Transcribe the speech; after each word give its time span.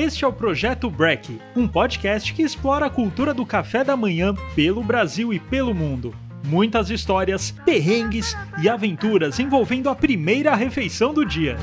Este 0.00 0.24
é 0.24 0.26
o 0.26 0.32
Projeto 0.32 0.88
Break, 0.88 1.38
um 1.54 1.68
podcast 1.68 2.32
que 2.32 2.40
explora 2.40 2.86
a 2.86 2.90
cultura 2.90 3.34
do 3.34 3.44
café 3.44 3.84
da 3.84 3.94
manhã 3.94 4.34
pelo 4.56 4.82
Brasil 4.82 5.30
e 5.30 5.38
pelo 5.38 5.74
mundo. 5.74 6.14
Muitas 6.42 6.88
histórias, 6.88 7.50
perrengues 7.66 8.34
e 8.62 8.66
aventuras 8.66 9.38
envolvendo 9.38 9.90
a 9.90 9.94
primeira 9.94 10.54
refeição 10.54 11.12
do 11.12 11.22
dia. 11.22 11.58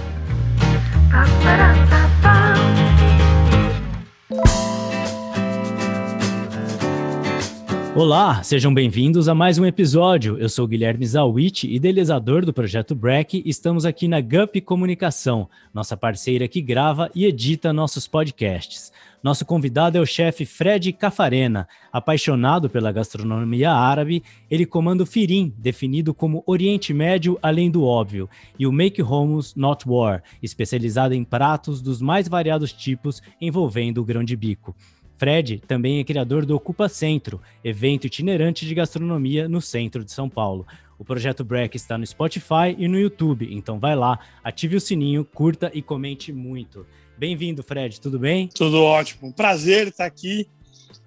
Olá, 7.98 8.44
sejam 8.44 8.72
bem-vindos 8.72 9.28
a 9.28 9.34
mais 9.34 9.58
um 9.58 9.66
episódio. 9.66 10.38
Eu 10.38 10.48
sou 10.50 10.68
Guilherme 10.68 11.04
Zawit, 11.04 11.68
idealizador 11.68 12.46
do 12.46 12.54
projeto 12.54 12.94
Break. 12.94 13.42
Estamos 13.44 13.86
aqui 13.86 14.08
na 14.08 14.22
GUP 14.22 14.62
Comunicação, 14.62 15.50
nossa 15.74 15.98
parceira 15.98 16.48
que 16.48 16.62
grava 16.62 17.10
e 17.16 17.26
edita 17.26 17.74
nossos 17.74 18.08
podcasts. 18.08 18.92
Nosso 19.24 19.44
convidado 19.48 19.98
é 19.98 20.00
o 20.00 20.06
chefe 20.06 20.46
Fred 20.46 20.94
Cafarena. 20.94 21.68
Apaixonado 21.92 22.70
pela 22.70 22.92
gastronomia 22.92 23.72
árabe, 23.72 24.24
ele 24.48 24.68
comanda 24.68 25.02
o 25.02 25.08
Firim, 25.08 25.52
definido 25.58 26.14
como 26.14 26.44
Oriente 26.46 26.94
Médio 26.94 27.40
além 27.42 27.72
do 27.72 27.84
óbvio, 27.84 28.30
e 28.60 28.68
o 28.68 28.72
Make 28.72 29.02
Homes 29.02 29.56
Not 29.56 29.90
War, 29.90 30.22
especializado 30.42 31.16
em 31.16 31.24
pratos 31.24 31.82
dos 31.82 32.00
mais 32.00 32.28
variados 32.28 32.72
tipos 32.72 33.24
envolvendo 33.42 33.98
o 33.98 34.06
grão 34.06 34.24
de 34.24 34.36
bico. 34.36 34.76
Fred 35.18 35.64
também 35.68 36.00
é 36.00 36.04
criador 36.04 36.46
do 36.46 36.56
Ocupa 36.56 36.88
Centro, 36.88 37.42
evento 37.64 38.06
itinerante 38.06 38.66
de 38.68 38.76
gastronomia 38.76 39.50
no 39.50 39.60
centro 39.60 40.06
de 40.06 40.12
São 40.12 40.30
Paulo. 40.30 40.66
O 41.00 41.04
projeto 41.04 41.44
Break 41.44 41.76
está 41.76 41.98
no 41.98 42.06
Spotify 42.06 42.76
e 42.78 42.88
no 42.88 43.00
YouTube, 43.00 43.48
então 43.52 43.80
vai 43.80 43.96
lá, 43.96 44.20
ative 44.44 44.76
o 44.76 44.82
sininho, 44.82 45.26
curta 45.26 45.72
e 45.74 45.82
comente 45.82 46.32
muito. 46.32 46.86
Bem-vindo, 47.18 47.64
Fred, 47.64 48.00
tudo 48.00 48.20
bem? 48.20 48.48
Tudo 48.48 48.84
ótimo, 48.84 49.34
prazer 49.34 49.88
estar 49.88 50.06
aqui 50.06 50.48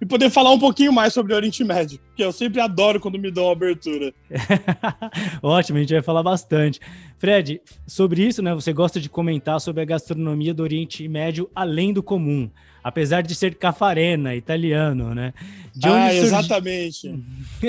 e 0.00 0.06
poder 0.06 0.30
falar 0.30 0.50
um 0.50 0.58
pouquinho 0.58 0.92
mais 0.92 1.12
sobre 1.12 1.32
o 1.32 1.36
Oriente 1.36 1.62
Médio, 1.62 2.00
que 2.16 2.24
eu 2.24 2.32
sempre 2.32 2.60
adoro 2.60 2.98
quando 2.98 3.18
me 3.18 3.30
dão 3.30 3.44
uma 3.44 3.52
abertura. 3.52 4.12
Ótimo, 5.42 5.78
a 5.78 5.80
gente 5.82 5.92
vai 5.92 6.02
falar 6.02 6.22
bastante. 6.22 6.80
Fred, 7.18 7.60
sobre 7.86 8.26
isso, 8.26 8.42
né? 8.42 8.54
Você 8.54 8.72
gosta 8.72 8.98
de 8.98 9.08
comentar 9.08 9.60
sobre 9.60 9.82
a 9.82 9.84
gastronomia 9.84 10.54
do 10.54 10.62
Oriente 10.62 11.06
Médio 11.06 11.50
além 11.54 11.92
do 11.92 12.02
comum 12.02 12.50
apesar 12.82 13.22
de 13.22 13.34
ser 13.34 13.54
cafarena, 13.56 14.34
italiano, 14.34 15.14
né? 15.14 15.32
De 15.74 15.88
onde 15.88 15.98
ah, 15.98 16.14
exatamente. 16.14 17.14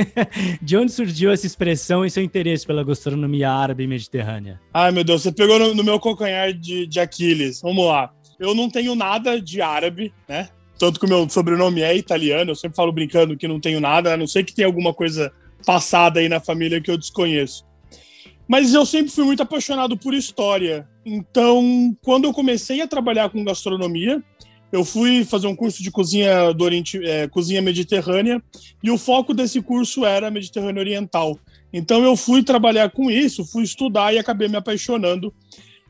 de 0.61 0.77
onde 0.77 0.91
surgiu 0.91 1.31
essa 1.31 1.45
expressão 1.45 2.05
e 2.05 2.09
seu 2.09 2.23
interesse 2.23 2.65
pela 2.65 2.83
gastronomia 2.83 3.51
árabe 3.51 3.83
e 3.83 3.87
mediterrânea? 3.87 4.59
Ai, 4.73 4.91
meu 4.91 5.03
Deus, 5.03 5.21
você 5.21 5.31
pegou 5.31 5.59
no, 5.59 5.75
no 5.75 5.83
meu 5.83 5.99
calcanhar 5.99 6.53
de, 6.53 6.87
de 6.87 6.99
Aquiles. 6.99 7.61
Vamos 7.61 7.85
lá. 7.85 8.11
Eu 8.39 8.55
não 8.55 8.69
tenho 8.69 8.95
nada 8.95 9.39
de 9.39 9.61
árabe, 9.61 10.13
né? 10.27 10.49
Tanto 10.79 10.99
que 10.99 11.05
o 11.05 11.09
meu 11.09 11.29
sobrenome 11.29 11.81
é 11.81 11.95
italiano, 11.95 12.51
eu 12.51 12.55
sempre 12.55 12.75
falo 12.75 12.91
brincando 12.91 13.37
que 13.37 13.47
não 13.47 13.59
tenho 13.59 13.79
nada, 13.79 14.13
a 14.13 14.17
não 14.17 14.25
ser 14.25 14.43
que 14.43 14.55
tenha 14.55 14.67
alguma 14.67 14.91
coisa 14.93 15.31
passada 15.63 16.19
aí 16.19 16.27
na 16.27 16.39
família 16.39 16.81
que 16.81 16.89
eu 16.89 16.97
desconheço. 16.97 17.63
Mas 18.47 18.73
eu 18.73 18.85
sempre 18.85 19.11
fui 19.11 19.23
muito 19.23 19.43
apaixonado 19.43 19.95
por 19.95 20.13
história. 20.13 20.87
Então, 21.05 21.95
quando 22.03 22.25
eu 22.25 22.33
comecei 22.33 22.81
a 22.81 22.87
trabalhar 22.87 23.29
com 23.29 23.43
gastronomia, 23.43 24.21
eu 24.71 24.85
fui 24.85 25.25
fazer 25.25 25.47
um 25.47 25.55
curso 25.55 25.83
de 25.83 25.91
cozinha 25.91 26.53
do 26.53 26.63
Oriente, 26.63 26.97
é, 27.03 27.27
cozinha 27.27 27.61
mediterrânea, 27.61 28.41
e 28.81 28.89
o 28.89 28.97
foco 28.97 29.33
desse 29.33 29.61
curso 29.61 30.05
era 30.05 30.31
Mediterrâneo 30.31 30.79
Oriental. 30.79 31.37
Então 31.73 32.03
eu 32.03 32.15
fui 32.15 32.43
trabalhar 32.43 32.89
com 32.91 33.09
isso, 33.09 33.45
fui 33.45 33.63
estudar 33.63 34.13
e 34.13 34.19
acabei 34.19 34.47
me 34.47 34.57
apaixonando. 34.57 35.33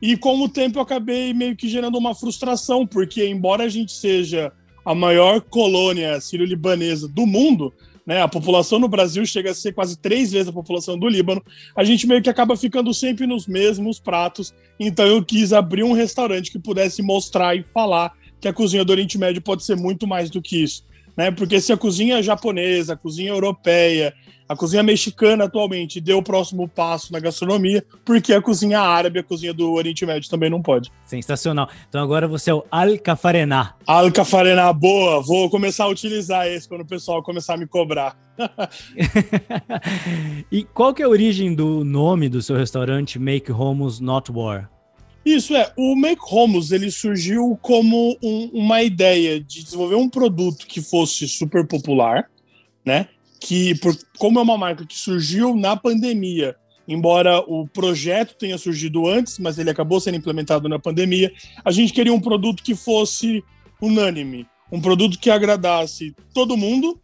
E 0.00 0.16
com 0.16 0.40
o 0.40 0.48
tempo 0.48 0.78
eu 0.78 0.82
acabei 0.82 1.32
meio 1.32 1.56
que 1.56 1.68
gerando 1.68 1.96
uma 1.96 2.14
frustração, 2.14 2.86
porque 2.86 3.26
embora 3.26 3.64
a 3.64 3.68
gente 3.68 3.92
seja 3.92 4.52
a 4.84 4.94
maior 4.94 5.40
colônia 5.40 6.20
sírio-libanesa 6.20 7.06
do 7.06 7.24
mundo, 7.24 7.72
né, 8.04 8.20
a 8.20 8.26
população 8.26 8.80
no 8.80 8.88
Brasil 8.88 9.24
chega 9.24 9.52
a 9.52 9.54
ser 9.54 9.72
quase 9.72 9.96
três 9.96 10.32
vezes 10.32 10.48
a 10.48 10.52
população 10.52 10.98
do 10.98 11.08
Líbano, 11.08 11.40
a 11.76 11.84
gente 11.84 12.04
meio 12.04 12.20
que 12.20 12.28
acaba 12.28 12.56
ficando 12.56 12.92
sempre 12.92 13.28
nos 13.28 13.46
mesmos 13.46 14.00
pratos. 14.00 14.52
Então 14.78 15.06
eu 15.06 15.24
quis 15.24 15.52
abrir 15.52 15.84
um 15.84 15.92
restaurante 15.92 16.50
que 16.50 16.58
pudesse 16.58 17.00
mostrar 17.00 17.56
e 17.56 17.62
falar 17.62 18.12
que 18.42 18.48
a 18.48 18.52
cozinha 18.52 18.84
do 18.84 18.90
Oriente 18.90 19.16
Médio 19.16 19.40
pode 19.40 19.64
ser 19.64 19.76
muito 19.76 20.04
mais 20.04 20.28
do 20.28 20.42
que 20.42 20.60
isso. 20.60 20.84
Né? 21.16 21.30
Porque 21.30 21.60
se 21.60 21.72
a 21.72 21.76
cozinha 21.76 22.20
japonesa, 22.20 22.94
a 22.94 22.96
cozinha 22.96 23.30
europeia, 23.30 24.12
a 24.48 24.56
cozinha 24.56 24.82
mexicana 24.82 25.44
atualmente 25.44 26.00
deu 26.00 26.18
o 26.18 26.24
próximo 26.24 26.68
passo 26.68 27.12
na 27.12 27.20
gastronomia, 27.20 27.84
porque 28.04 28.32
a 28.32 28.42
cozinha 28.42 28.80
árabe, 28.80 29.20
a 29.20 29.22
cozinha 29.22 29.54
do 29.54 29.72
Oriente 29.72 30.04
Médio 30.04 30.28
também 30.28 30.50
não 30.50 30.60
pode. 30.60 30.90
Sensacional. 31.04 31.68
Então 31.88 32.02
agora 32.02 32.26
você 32.26 32.50
é 32.50 32.54
o 32.54 32.64
Al-Cafarená. 32.68 33.76
Al-Cafarená, 33.86 34.72
boa. 34.72 35.22
Vou 35.22 35.48
começar 35.48 35.84
a 35.84 35.88
utilizar 35.88 36.48
esse 36.48 36.68
quando 36.68 36.80
o 36.80 36.86
pessoal 36.86 37.22
começar 37.22 37.54
a 37.54 37.56
me 37.56 37.66
cobrar. 37.66 38.18
e 40.50 40.64
qual 40.64 40.92
que 40.92 41.02
é 41.02 41.04
a 41.04 41.08
origem 41.08 41.54
do 41.54 41.84
nome 41.84 42.28
do 42.28 42.42
seu 42.42 42.56
restaurante 42.56 43.20
Make 43.20 43.52
Homes 43.52 44.00
Not 44.00 44.32
War? 44.32 44.68
Isso 45.24 45.54
é, 45.54 45.72
o 45.76 45.94
Make 45.94 46.22
Homes 46.30 46.72
ele 46.72 46.90
surgiu 46.90 47.56
como 47.62 48.18
um, 48.22 48.50
uma 48.52 48.82
ideia 48.82 49.40
de 49.40 49.62
desenvolver 49.62 49.94
um 49.94 50.08
produto 50.08 50.66
que 50.66 50.80
fosse 50.80 51.28
super 51.28 51.66
popular, 51.66 52.28
né? 52.84 53.08
Que 53.40 53.74
por, 53.76 53.96
como 54.18 54.38
é 54.38 54.42
uma 54.42 54.58
marca 54.58 54.84
que 54.84 54.96
surgiu 54.96 55.54
na 55.54 55.76
pandemia, 55.76 56.56
embora 56.86 57.38
o 57.40 57.66
projeto 57.68 58.34
tenha 58.36 58.58
surgido 58.58 59.06
antes, 59.06 59.38
mas 59.38 59.58
ele 59.58 59.70
acabou 59.70 60.00
sendo 60.00 60.16
implementado 60.16 60.68
na 60.68 60.78
pandemia, 60.78 61.32
a 61.64 61.70
gente 61.70 61.92
queria 61.92 62.12
um 62.12 62.20
produto 62.20 62.62
que 62.62 62.74
fosse 62.74 63.44
unânime, 63.80 64.46
um 64.70 64.80
produto 64.80 65.18
que 65.18 65.30
agradasse 65.30 66.14
todo 66.32 66.56
mundo, 66.56 67.00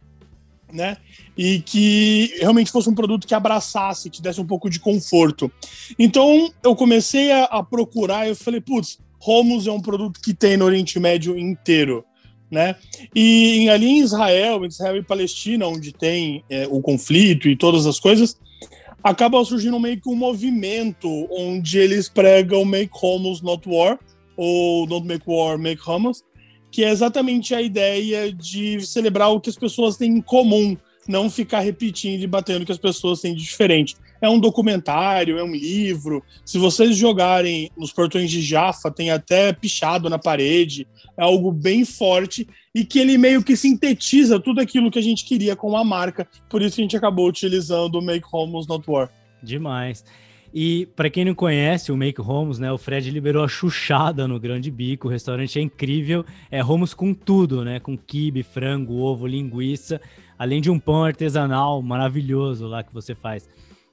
né? 0.73 0.97
E 1.37 1.61
que 1.61 2.35
realmente 2.39 2.71
fosse 2.71 2.89
um 2.89 2.95
produto 2.95 3.27
que 3.27 3.35
abraçasse, 3.35 4.11
que 4.11 4.23
desse 4.23 4.41
um 4.41 4.47
pouco 4.47 4.69
de 4.69 4.81
conforto. 4.81 5.51
Então 5.99 6.53
eu 6.63 6.75
comecei 6.77 7.31
a, 7.33 7.45
a 7.45 7.63
procurar, 7.63 8.29
eu 8.29 8.37
falei, 8.37 8.61
putz, 8.61 8.99
Romos 9.21 9.67
é 9.67 9.73
um 9.73 9.81
produto 9.81 10.21
que 10.21 10.33
tem 10.33 10.57
no 10.57 10.65
Oriente 10.65 10.99
Médio 11.01 11.37
inteiro, 11.39 12.05
né? 12.51 12.77
E 13.15 13.69
ali 13.69 13.87
em 13.87 13.99
Israel, 13.99 14.65
Israel 14.65 14.97
e 14.97 15.03
Palestina, 15.03 15.67
onde 15.67 15.93
tem 15.93 16.45
é, 16.49 16.67
o 16.71 16.81
conflito 16.81 17.49
e 17.49 17.57
todas 17.57 17.87
as 17.87 17.99
coisas, 17.99 18.39
acaba 19.03 19.45
surgindo 19.45 19.79
meio 19.81 20.01
que 20.01 20.09
um 20.09 20.15
movimento 20.15 21.09
onde 21.31 21.79
eles 21.79 22.09
pregam 22.09 22.65
Make 22.65 22.93
Homos 23.03 23.43
Not 23.43 23.69
War, 23.69 23.99
ou 24.37 24.87
Don't 24.87 25.07
Make 25.07 25.25
War, 25.27 25.59
Make 25.59 25.83
Homos, 25.85 26.23
que 26.71 26.85
é 26.85 26.91
exatamente 26.91 27.55
a 27.55 27.63
ideia 27.63 28.33
de 28.33 28.81
celebrar 28.87 29.31
o 29.31 29.41
que 29.41 29.51
as 29.51 29.57
pessoas 29.57 29.97
têm 29.97 30.19
em 30.19 30.21
comum, 30.21 30.77
não 31.07 31.31
ficar 31.31 31.61
repetindo 31.61 32.23
e 32.23 32.27
batendo 32.27 32.63
o 32.63 32.67
que 32.67 32.73
as 32.73 32.79
pessoas 32.79 33.21
têm 33.21 33.35
de 33.35 33.43
diferente. 33.43 33.97
É 34.21 34.29
um 34.29 34.39
documentário, 34.39 35.39
é 35.39 35.45
um 35.45 35.55
livro. 35.55 36.23
Se 36.45 36.59
vocês 36.59 36.97
jogarem 36.97 37.71
nos 37.77 37.93
portões 37.93 38.31
de 38.31 38.43
Jaffa, 38.43 38.91
tem 38.91 39.11
até 39.11 39.53
pichado 39.53 40.11
na 40.11 40.19
parede. 40.19 40.87
É 41.17 41.23
algo 41.23 41.53
bem 41.53 41.85
forte 41.85 42.47
e 42.75 42.85
que 42.85 42.99
ele 42.99 43.17
meio 43.17 43.43
que 43.43 43.57
sintetiza 43.57 44.41
tudo 44.41 44.61
aquilo 44.61 44.91
que 44.91 44.99
a 44.99 45.03
gente 45.03 45.25
queria 45.25 45.57
com 45.57 45.77
a 45.77 45.85
marca. 45.85 46.29
Por 46.51 46.63
isso 46.63 46.77
que 46.77 46.83
a 46.83 46.85
gente 46.85 46.97
acabou 46.97 47.29
utilizando 47.29 47.97
o 47.97 48.03
Make 48.03 48.27
Homes 48.31 48.67
Not 48.67 48.85
War. 48.91 49.09
Demais. 49.43 50.05
E 50.53 50.87
para 50.97 51.11
quem 51.11 51.25
não 51.25 51.35
conhece 51.35 51.93
o 51.93 51.97
Make 51.97 52.21
Homos, 52.21 52.59
né, 52.59 52.73
o 52.73 52.79
Fred 52.79 53.11
liberou 53.11 53.45
a 53.45 53.49
chuchada 53.49 54.27
no 54.27 54.41
Grande 54.41 54.71
Bico, 54.71 55.07
o 55.07 55.11
restaurante 55.11 55.59
é 55.59 55.63
incrível, 55.63 56.25
é 56.51 56.65
Homos 56.65 56.95
com 56.95 57.13
tudo, 57.13 57.65
né, 57.65 57.79
com 57.79 57.97
quibe, 57.97 58.43
frango, 58.43 58.97
ovo, 58.97 59.27
linguiça, 59.27 60.01
além 60.39 60.61
de 60.61 60.71
um 60.71 60.79
pão 60.79 61.05
artesanal 61.05 61.83
maravilhoso 61.83 62.67
lá 62.67 62.83
que 62.83 62.95
você 62.95 63.15
faz. 63.15 63.49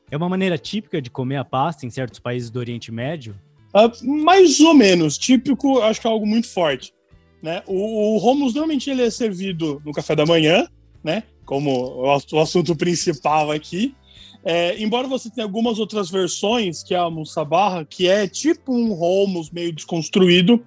É 0.10 0.16
uma 0.16 0.30
maneira 0.30 0.58
típica 0.58 1.02
de 1.02 1.10
comer 1.10 1.38
a 1.38 1.46
pasta 1.46 1.86
em 1.86 1.90
certos 1.90 2.20
países 2.20 2.50
do 2.50 2.60
Oriente 2.60 2.92
Médio? 2.92 3.36
Uh, 3.74 4.24
mais 4.24 4.60
ou 4.62 4.74
menos, 4.74 5.18
típico, 5.18 5.82
acho 5.82 6.00
que 6.00 6.08
é 6.08 6.10
algo 6.10 6.26
muito 6.26 6.48
forte. 6.48 6.94
Né? 7.42 7.62
O, 7.68 8.16
o 8.16 8.18
hummus 8.18 8.54
normalmente 8.54 8.90
ele 8.90 9.02
é 9.02 9.10
servido 9.10 9.82
no 9.86 9.92
café 9.92 10.16
da 10.16 10.26
manhã, 10.26 10.68
né? 11.04 11.24
Como 11.46 11.70
o, 11.70 12.18
o 12.32 12.40
assunto 12.40 12.76
principal 12.76 13.52
aqui. 13.52 13.94
É, 14.48 14.80
embora 14.80 15.08
você 15.08 15.28
tenha 15.28 15.44
algumas 15.44 15.80
outras 15.80 16.08
versões, 16.08 16.84
que 16.84 16.94
é 16.94 16.98
a 16.98 17.10
Musabarra, 17.10 17.84
que 17.84 18.08
é 18.08 18.28
tipo 18.28 18.72
um 18.72 18.94
Romos 18.94 19.50
meio 19.50 19.74
desconstruído, 19.74 20.64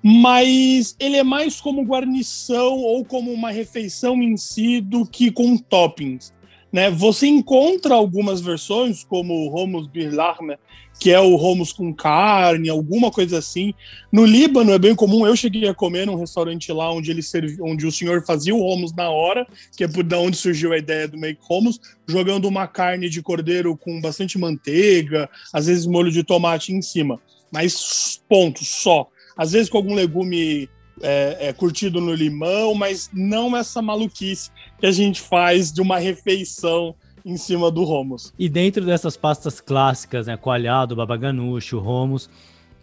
mas 0.00 0.94
ele 1.00 1.16
é 1.16 1.24
mais 1.24 1.60
como 1.60 1.82
guarnição 1.84 2.78
ou 2.78 3.04
como 3.04 3.32
uma 3.32 3.50
refeição 3.50 4.22
em 4.22 4.36
si 4.36 4.80
do 4.80 5.04
que 5.04 5.32
com 5.32 5.56
toppings. 5.56 6.32
Né? 6.72 6.90
Você 6.90 7.26
encontra 7.26 7.94
algumas 7.94 8.40
versões, 8.40 9.04
como 9.04 9.34
o 9.34 9.48
Romos 9.48 9.86
Birlachme, 9.86 10.56
que 10.98 11.10
é 11.10 11.20
o 11.20 11.36
Romos 11.36 11.72
com 11.72 11.92
carne, 11.92 12.68
alguma 12.70 13.10
coisa 13.10 13.38
assim. 13.38 13.74
No 14.10 14.24
Líbano 14.24 14.72
é 14.72 14.78
bem 14.78 14.94
comum, 14.94 15.26
eu 15.26 15.36
cheguei 15.36 15.68
a 15.68 15.74
comer 15.74 16.06
num 16.06 16.14
restaurante 16.14 16.72
lá 16.72 16.90
onde 16.90 17.10
ele 17.10 17.22
onde 17.60 17.86
o 17.86 17.92
senhor 17.92 18.24
fazia 18.24 18.54
o 18.54 18.60
Romos 18.60 18.94
na 18.94 19.10
hora, 19.10 19.46
que 19.76 19.84
é 19.84 19.88
por 19.88 20.02
da 20.02 20.18
onde 20.18 20.36
surgiu 20.36 20.72
a 20.72 20.78
ideia 20.78 21.06
do 21.06 21.18
make 21.18 21.40
Romos, 21.42 21.80
jogando 22.06 22.46
uma 22.46 22.66
carne 22.66 23.10
de 23.10 23.20
cordeiro 23.20 23.76
com 23.76 24.00
bastante 24.00 24.38
manteiga, 24.38 25.28
às 25.52 25.66
vezes 25.66 25.86
molho 25.86 26.10
de 26.10 26.22
tomate 26.22 26.72
em 26.72 26.80
cima. 26.80 27.20
Mas 27.52 28.22
ponto, 28.28 28.64
só. 28.64 29.08
Às 29.36 29.52
vezes 29.52 29.68
com 29.68 29.78
algum 29.78 29.94
legume 29.94 30.70
é, 31.02 31.48
é, 31.48 31.52
curtido 31.52 32.00
no 32.00 32.14
limão, 32.14 32.74
mas 32.74 33.10
não 33.12 33.56
essa 33.56 33.82
maluquice 33.82 34.50
que 34.82 34.86
a 34.86 34.90
gente 34.90 35.20
faz 35.20 35.72
de 35.72 35.80
uma 35.80 35.96
refeição 35.96 36.92
em 37.24 37.36
cima 37.36 37.70
do 37.70 37.84
Romos. 37.84 38.34
E 38.36 38.48
dentro 38.48 38.84
dessas 38.84 39.16
pastas 39.16 39.60
clássicas, 39.60 40.26
né, 40.26 40.36
coalhado, 40.36 40.96
babaganucho, 40.96 41.78
Romos, 41.78 42.28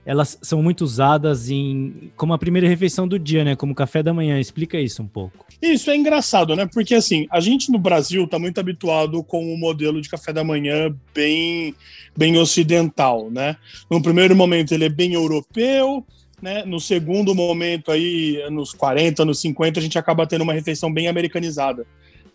elas 0.06 0.40
são 0.42 0.64
muito 0.64 0.86
usadas 0.86 1.50
em 1.50 2.10
como 2.16 2.34
a 2.34 2.38
primeira 2.38 2.70
refeição 2.70 3.06
do 3.06 3.20
dia, 3.20 3.44
né, 3.44 3.54
como 3.54 3.76
café 3.76 4.02
da 4.02 4.14
manhã. 4.14 4.40
Explica 4.40 4.80
isso 4.80 5.04
um 5.04 5.08
pouco. 5.08 5.46
Isso 5.62 5.92
é 5.92 5.98
engraçado, 5.98 6.56
né? 6.56 6.66
Porque 6.74 6.96
assim, 6.96 7.28
a 7.30 7.42
gente 7.42 7.70
no 7.70 7.78
Brasil 7.78 8.24
está 8.24 8.40
muito 8.40 8.62
habituado 8.62 9.22
com 9.22 9.54
o 9.54 9.58
modelo 9.58 10.02
de 10.02 10.08
café 10.08 10.32
da 10.32 10.42
manhã 10.42 10.96
bem 11.14 11.76
bem 12.16 12.38
ocidental, 12.38 13.30
né? 13.30 13.58
No 13.92 14.02
primeiro 14.02 14.38
momento 14.38 14.72
ele 14.72 14.86
é 14.86 14.90
bem 14.90 15.16
europeu, 15.16 16.06
né? 16.42 16.64
No 16.66 16.80
segundo 16.80 17.36
momento 17.36 17.92
aí, 17.92 18.44
nos 18.50 18.74
40, 18.74 19.26
nos 19.26 19.40
50, 19.42 19.80
a 19.80 19.84
gente 19.84 19.98
acaba 19.98 20.28
tendo 20.28 20.42
uma 20.42 20.54
refeição 20.54 20.92
bem 20.92 21.08
americanizada 21.08 21.86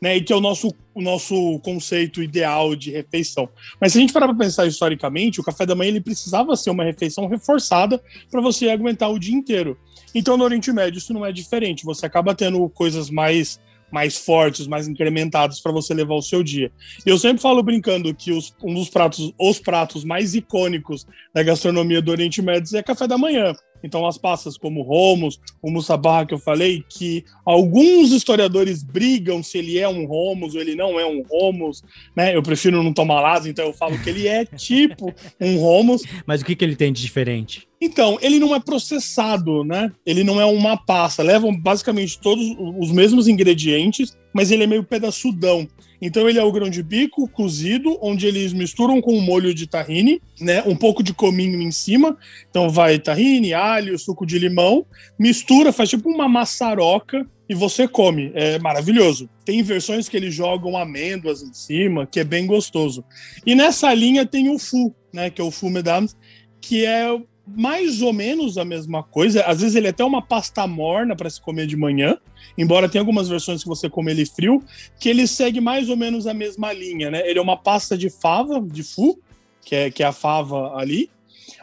né, 0.05 0.19
e 0.19 0.21
que 0.21 0.35
é 0.35 0.37
o 0.37 0.41
nosso, 0.41 0.69
o 0.95 1.01
nosso 1.01 1.59
conceito 1.61 2.23
ideal 2.23 2.77
de 2.77 2.91
refeição. 2.91 3.49
Mas 3.81 3.93
se 3.93 3.99
a 3.99 4.01
gente 4.03 4.13
parar 4.13 4.27
para 4.27 4.37
pensar 4.37 4.67
historicamente, 4.67 5.41
o 5.41 5.43
café 5.43 5.65
da 5.65 5.75
manhã 5.75 5.89
ele 5.89 6.01
precisava 6.01 6.55
ser 6.57 6.69
uma 6.69 6.85
refeição 6.85 7.27
reforçada 7.27 7.99
para 8.31 8.43
você 8.43 8.69
aguentar 8.69 9.11
o 9.11 9.19
dia 9.19 9.35
inteiro. 9.35 9.79
Então 10.15 10.37
no 10.37 10.45
Oriente 10.45 10.71
Médio 10.73 10.99
isso 10.99 11.15
não 11.15 11.25
é 11.25 11.33
diferente, 11.33 11.87
você 11.87 12.05
acaba 12.05 12.35
tendo 12.35 12.69
coisas 12.69 13.09
mais 13.09 13.59
mais 13.91 14.17
fortes, 14.17 14.67
mais 14.67 14.89
incrementadas 14.89 15.61
para 15.61 15.71
você 15.71 15.95
levar 15.95 16.15
o 16.15 16.23
seu 16.23 16.43
dia. 16.43 16.73
Eu 17.07 17.17
sempre 17.17 17.41
falo 17.41 17.63
brincando 17.63 18.13
que 18.13 18.33
os, 18.33 18.53
um 18.61 18.75
dos 18.75 18.91
pratos, 18.91 19.33
os 19.39 19.61
pratos 19.61 20.03
mais 20.03 20.35
icônicos 20.35 21.07
da 21.33 21.45
gastronomia 21.45 22.03
do 22.03 22.11
Oriente 22.11 22.43
Médio 22.43 22.77
é 22.77 22.83
café 22.83 23.07
da 23.07 23.17
manhã. 23.17 23.55
Então, 23.85 24.07
as 24.07 24.17
passas 24.17 24.57
como 24.57 24.83
Romos, 24.83 25.39
o 25.63 25.71
Musabah, 25.71 26.25
que 26.25 26.33
eu 26.33 26.39
falei, 26.39 26.83
que 26.89 27.25
alguns 27.45 28.11
historiadores 28.11 28.83
brigam 28.83 29.43
se 29.43 29.59
ele 29.59 29.79
é 29.79 29.87
um 29.89 30.07
Romos 30.07 30.55
ou 30.55 30.61
ele 30.61 30.75
não 30.75 30.99
é 30.99 31.05
um 31.05 31.23
Romos, 31.23 31.83
né? 32.17 32.35
Eu 32.35 32.43
prefiro 32.43 32.83
não 32.83 32.93
tomar 32.93 33.21
lado, 33.21 33.47
então 33.47 33.67
eu 33.67 33.73
falo 33.75 33.99
que 34.03 34.09
ele 34.09 34.27
é 34.27 34.45
tipo 34.47 35.15
um 35.39 35.59
Romos. 35.59 36.03
Mas 36.27 36.41
o 36.41 36.45
que, 36.45 36.57
que 36.57 36.65
ele 36.65 36.75
tem 36.75 36.93
de 36.93 37.03
diferente? 37.03 37.69
Então, 37.81 38.19
ele 38.23 38.39
não 38.39 38.55
é 38.55 38.61
processado, 38.61 39.63
né? 39.63 39.93
Ele 40.07 40.25
não 40.25 40.41
é 40.41 40.47
uma 40.47 40.75
pasta. 40.75 41.23
Levam 41.23 41.55
basicamente 41.55 42.19
todos 42.19 42.43
os 42.79 42.91
mesmos 42.91 43.29
ingredientes, 43.29 44.17
mas 44.33 44.51
ele 44.51 44.65
é 44.65 44.67
meio 44.67 44.83
pedaçudão. 44.83 45.69
Então 46.01 46.29
ele 46.29 46.39
é 46.39 46.43
o 46.43 46.53
grão 46.53 46.69
de 46.69 46.83
bico 46.83 47.29
cozido, 47.29 47.99
onde 48.01 48.27
eles 48.27 48.53
misturam 48.53 49.01
com 49.01 49.17
o 49.17 49.23
molho 49.23 49.55
de 49.55 49.67
tahine, 49.67 50.21
né? 50.41 50.63
Um 50.65 50.77
pouco 50.77 51.03
de 51.03 51.15
cominho 51.15 51.61
em 51.61 51.71
cima. 51.71 52.17
Então 52.51 52.69
vai 52.69 52.99
tahine, 52.99 53.55
alho, 53.55 53.99
suco 53.99 54.27
de 54.27 54.39
limão, 54.39 54.85
mistura, 55.19 55.73
faz 55.73 55.91
tipo 55.91 56.09
uma 56.09 56.29
maçaroca 56.29 57.27
e 57.49 57.55
você 57.55 57.87
come. 57.87 58.33
É 58.35 58.59
maravilhoso. 58.59 59.29
Tem 59.45 59.63
versões 59.63 60.09
que 60.09 60.17
eles 60.17 60.35
jogam 60.35 60.77
amêndoas 60.77 61.43
em 61.43 61.53
cima, 61.53 62.07
que 62.07 62.21
é 62.21 62.25
bem 62.25 62.47
gostoso. 62.47 63.05
E 63.47 63.55
nessa 63.55 63.93
linha 63.93 64.27
tem 64.27 64.49
o 64.49 64.59
fu, 64.59 64.95
né? 65.13 65.31
Que 65.31 65.41
é 65.41 65.45
o 65.45 65.51
fu 65.51 65.71
mesdames, 65.71 66.17
que 66.61 66.85
é 66.85 67.07
mais 67.47 68.01
ou 68.01 68.13
menos 68.13 68.57
a 68.57 68.65
mesma 68.65 69.03
coisa. 69.03 69.43
Às 69.45 69.61
vezes 69.61 69.77
ele 69.77 69.87
é 69.87 69.91
até 69.91 70.05
uma 70.05 70.23
pasta 70.23 70.67
morna 70.67 71.15
para 71.15 71.29
se 71.29 71.41
comer 71.41 71.67
de 71.67 71.77
manhã, 71.77 72.17
embora 72.57 72.89
tenha 72.89 73.03
algumas 73.03 73.29
versões 73.29 73.63
que 73.63 73.69
você 73.69 73.89
come 73.89 74.11
ele 74.11 74.25
frio, 74.25 74.63
que 74.99 75.09
ele 75.09 75.27
segue 75.27 75.61
mais 75.61 75.89
ou 75.89 75.97
menos 75.97 76.27
a 76.27 76.35
mesma 76.35 76.73
linha, 76.73 77.11
né? 77.11 77.29
Ele 77.29 77.39
é 77.39 77.43
uma 77.43 77.57
pasta 77.57 77.97
de 77.99 78.09
fava, 78.09 78.61
de 78.61 78.83
fu, 78.83 79.19
que 79.65 79.75
é, 79.75 79.91
que 79.91 80.03
é 80.03 80.07
a 80.07 80.13
fava 80.13 80.75
ali, 80.77 81.11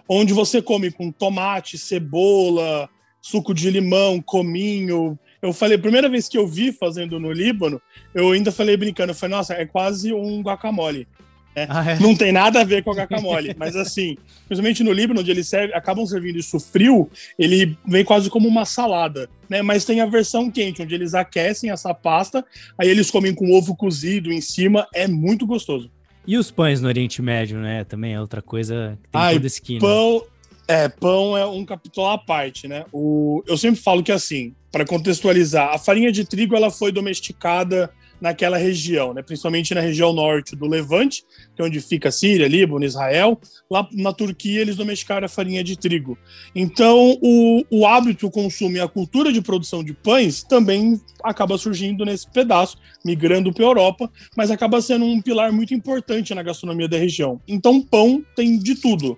onde 0.08 0.34
você 0.34 0.62
come 0.62 0.92
com 0.92 1.12
tomate, 1.12 1.78
cebola, 1.78 2.90
suco 3.22 3.54
de 3.54 3.70
limão, 3.70 4.22
cominho. 4.22 5.18
Eu 5.42 5.54
falei, 5.54 5.78
primeira 5.78 6.10
vez 6.10 6.28
que 6.28 6.38
eu 6.38 6.48
vi 6.48 6.72
fazendo 6.72 7.20
no 7.20 7.32
Líbano, 7.32 7.82
eu 8.14 8.32
ainda 8.32 8.52
falei 8.52 8.78
brincando, 8.78 9.12
eu 9.12 9.16
falei, 9.16 9.36
nossa, 9.36 9.54
é 9.54 9.66
quase 9.66 10.14
um 10.14 10.42
guacamole. 10.42 11.08
É, 11.56 11.68
ah, 11.70 11.92
é? 11.92 12.00
Não 12.00 12.16
tem 12.16 12.32
nada 12.32 12.62
a 12.62 12.64
ver 12.64 12.84
com 12.84 12.92
a 12.92 12.96
guacamole, 12.96 13.54
mas 13.60 13.76
assim, 13.76 14.18
principalmente 14.48 14.84
no 14.84 14.92
Líbano, 14.92 15.20
onde 15.20 15.32
eles 15.32 15.48
serve, 15.48 15.74
acabam 15.74 16.06
servindo 16.06 16.38
isso 16.38 16.60
frio, 16.60 17.10
ele 17.38 17.78
vem 17.86 18.06
quase 18.06 18.30
como 18.30 18.48
uma 18.48 18.66
salada, 18.66 19.30
né? 19.50 19.62
Mas 19.62 19.84
tem 19.84 20.00
a 20.00 20.06
versão 20.06 20.50
quente, 20.50 20.82
onde 20.82 20.96
eles 20.96 21.14
aquecem 21.14 21.70
essa 21.70 21.94
pasta, 21.94 22.46
aí 22.78 22.90
eles 22.90 23.12
comem 23.12 23.34
com 23.34 23.52
ovo 23.52 23.76
cozido 23.76 24.32
em 24.32 24.42
cima, 24.42 24.88
é 24.94 25.08
muito 25.08 25.46
gostoso. 25.46 25.92
E 26.26 26.38
os 26.38 26.52
pães 26.52 26.80
no 26.80 26.88
Oriente 26.88 27.22
Médio, 27.22 27.58
né? 27.60 27.84
Também 27.84 28.14
é 28.14 28.22
outra 28.22 28.42
coisa 28.42 28.98
que 29.04 29.10
tem 29.10 29.22
Ai, 29.22 29.34
toda 29.34 29.48
esquina. 29.48 29.80
Pão, 29.80 30.24
é, 30.68 30.88
pão 30.88 31.38
é 31.38 31.46
um 31.46 31.66
capítulo 31.66 32.08
à 32.08 32.18
parte, 32.18 32.68
né? 32.68 32.86
O, 32.94 33.44
eu 33.48 33.58
sempre 33.58 33.82
falo 33.82 34.04
que 34.04 34.12
assim, 34.12 34.54
para 34.72 34.86
contextualizar, 34.86 35.74
a 35.74 35.78
farinha 35.78 36.12
de 36.12 36.24
trigo 36.24 36.56
ela 36.56 36.70
foi 36.70 36.92
domesticada 36.92 37.90
naquela 38.22 38.58
região, 38.58 39.14
né? 39.16 39.24
principalmente 39.24 39.74
na 39.74 39.82
região 39.82 40.14
norte 40.14 40.56
do 40.56 40.68
Levante, 40.68 41.24
que 41.56 41.62
é 41.62 41.66
onde 41.66 41.82
fica 41.82 42.12
Síria, 42.12 42.48
Líbano, 42.48 42.86
Israel. 42.86 43.40
Lá 43.70 43.88
na 43.92 44.14
Turquia, 44.14 44.62
eles 44.62 44.76
domesticaram 44.76 45.26
a 45.26 45.30
farinha 45.30 45.64
de 45.64 45.76
trigo. 45.76 46.16
Então, 46.56 47.18
o, 47.20 47.66
o 47.72 47.86
hábito, 47.88 48.28
o 48.28 48.32
consumo 48.32 48.78
e 48.78 48.80
a 48.80 48.88
cultura 48.88 49.34
de 49.34 49.42
produção 49.42 49.84
de 49.84 49.94
pães 49.94 50.44
também 50.44 51.02
acaba 51.24 51.58
surgindo 51.58 52.06
nesse 52.06 52.30
pedaço, 52.30 52.78
migrando 53.04 53.52
para 53.52 53.66
a 53.66 53.68
Europa, 53.68 54.12
mas 54.38 54.52
acaba 54.52 54.80
sendo 54.82 55.06
um 55.06 55.20
pilar 55.20 55.52
muito 55.52 55.74
importante 55.74 56.36
na 56.36 56.44
gastronomia 56.44 56.88
da 56.88 56.98
região. 56.98 57.42
Então, 57.48 57.82
pão 57.82 58.24
tem 58.36 58.60
de 58.60 58.76
tudo, 58.76 59.18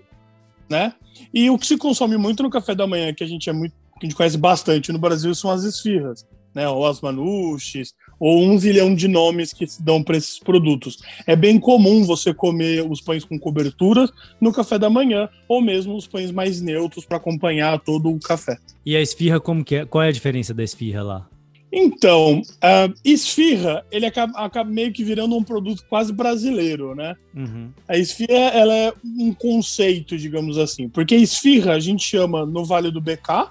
né? 0.70 0.94
E 1.34 1.50
o 1.50 1.58
que 1.58 1.68
se 1.68 1.78
consome 1.78 2.16
muito 2.16 2.42
no 2.42 2.50
café 2.50 2.74
da 2.74 2.88
manhã, 2.88 3.14
que 3.14 3.24
a 3.24 3.28
gente 3.28 3.50
é 3.50 3.54
muito, 3.54 3.74
que 4.00 4.06
a 4.06 4.10
gente 4.10 4.16
conhece 4.16 4.38
bastante 4.38 4.92
no 4.94 5.00
Brasil, 5.00 5.36
são 5.36 5.52
as 5.52 5.64
esfirras, 5.64 6.26
né? 6.54 6.68
Ou 6.68 6.86
as 6.86 7.02
manuches, 7.02 7.94
ou 8.20 8.44
um 8.44 8.58
zilhão 8.58 8.94
de 8.94 9.08
nomes 9.08 9.54
que 9.54 9.68
se 9.68 9.82
dão 9.82 10.04
para 10.04 10.18
esses 10.18 10.40
produtos. 10.40 11.00
É 11.26 11.36
bem 11.36 11.60
comum 11.60 12.04
você 12.04 12.34
comer 12.34 12.86
os 12.90 13.02
pães 13.02 13.26
com 13.26 13.38
cobertura 13.40 14.10
no 14.40 14.52
café 14.52 14.80
da 14.80 14.90
manhã, 14.90 15.28
ou 15.48 15.62
mesmo 15.62 15.96
os 15.96 16.08
pães 16.08 16.32
mais 16.32 16.62
neutros 16.62 17.06
para 17.06 17.18
acompanhar 17.18 17.80
todo 17.80 18.10
o 18.10 18.20
café. 18.20 18.58
E 18.86 18.96
a 18.96 19.02
esfirra, 19.02 19.40
como 19.40 19.64
que 19.64 19.76
é? 19.76 19.86
Qual 19.86 20.04
é 20.04 20.10
a 20.10 20.12
diferença 20.12 20.54
da 20.54 20.64
esfirra 20.64 21.04
lá? 21.04 21.30
Então, 21.76 22.44
a 22.62 22.88
esfirra, 23.04 23.84
ele 23.92 24.06
acaba, 24.06 24.38
acaba, 24.38 24.70
meio 24.70 24.94
que 24.94 25.04
virando 25.04 25.36
um 25.36 25.44
produto 25.44 25.84
quase 25.90 26.14
brasileiro, 26.14 26.94
né? 26.94 27.16
Uhum. 27.36 27.72
A 27.88 27.98
esfirra, 27.98 28.52
ela 28.54 28.76
é 28.76 28.94
um 29.04 29.34
conceito, 29.34 30.16
digamos 30.16 30.60
assim. 30.60 30.88
Porque 30.88 31.16
esfirra 31.16 31.74
a 31.74 31.80
gente 31.80 32.06
chama 32.06 32.46
no 32.46 32.64
Vale 32.64 32.92
do 32.92 33.02
BK, 33.02 33.50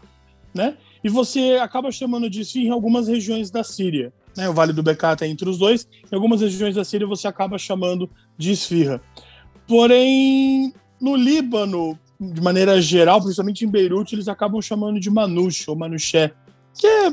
né? 0.54 0.76
E 1.02 1.08
você 1.08 1.58
acaba 1.60 1.90
chamando 1.90 2.30
de 2.30 2.40
esfirra 2.40 2.66
em 2.66 2.70
algumas 2.70 3.08
regiões 3.08 3.50
da 3.50 3.64
Síria 3.64 4.12
né, 4.36 4.48
o 4.48 4.52
Vale 4.52 4.72
do 4.72 4.82
Bekaa 4.82 5.12
está 5.12 5.26
entre 5.26 5.48
os 5.48 5.58
dois. 5.58 5.86
Em 6.10 6.14
algumas 6.14 6.40
regiões 6.40 6.74
da 6.74 6.84
Síria 6.84 7.06
você 7.06 7.28
acaba 7.28 7.58
chamando 7.58 8.08
de 8.36 8.52
esfirra. 8.52 9.00
Porém, 9.66 10.72
no 11.00 11.14
Líbano, 11.16 11.98
de 12.20 12.40
maneira 12.40 12.80
geral, 12.80 13.20
principalmente 13.20 13.64
em 13.64 13.68
Beirute, 13.68 14.14
eles 14.14 14.28
acabam 14.28 14.60
chamando 14.60 14.98
de 14.98 15.10
manush 15.10 15.68
ou 15.68 15.76
manuché, 15.76 16.32
que 16.74 16.86
é 16.86 17.12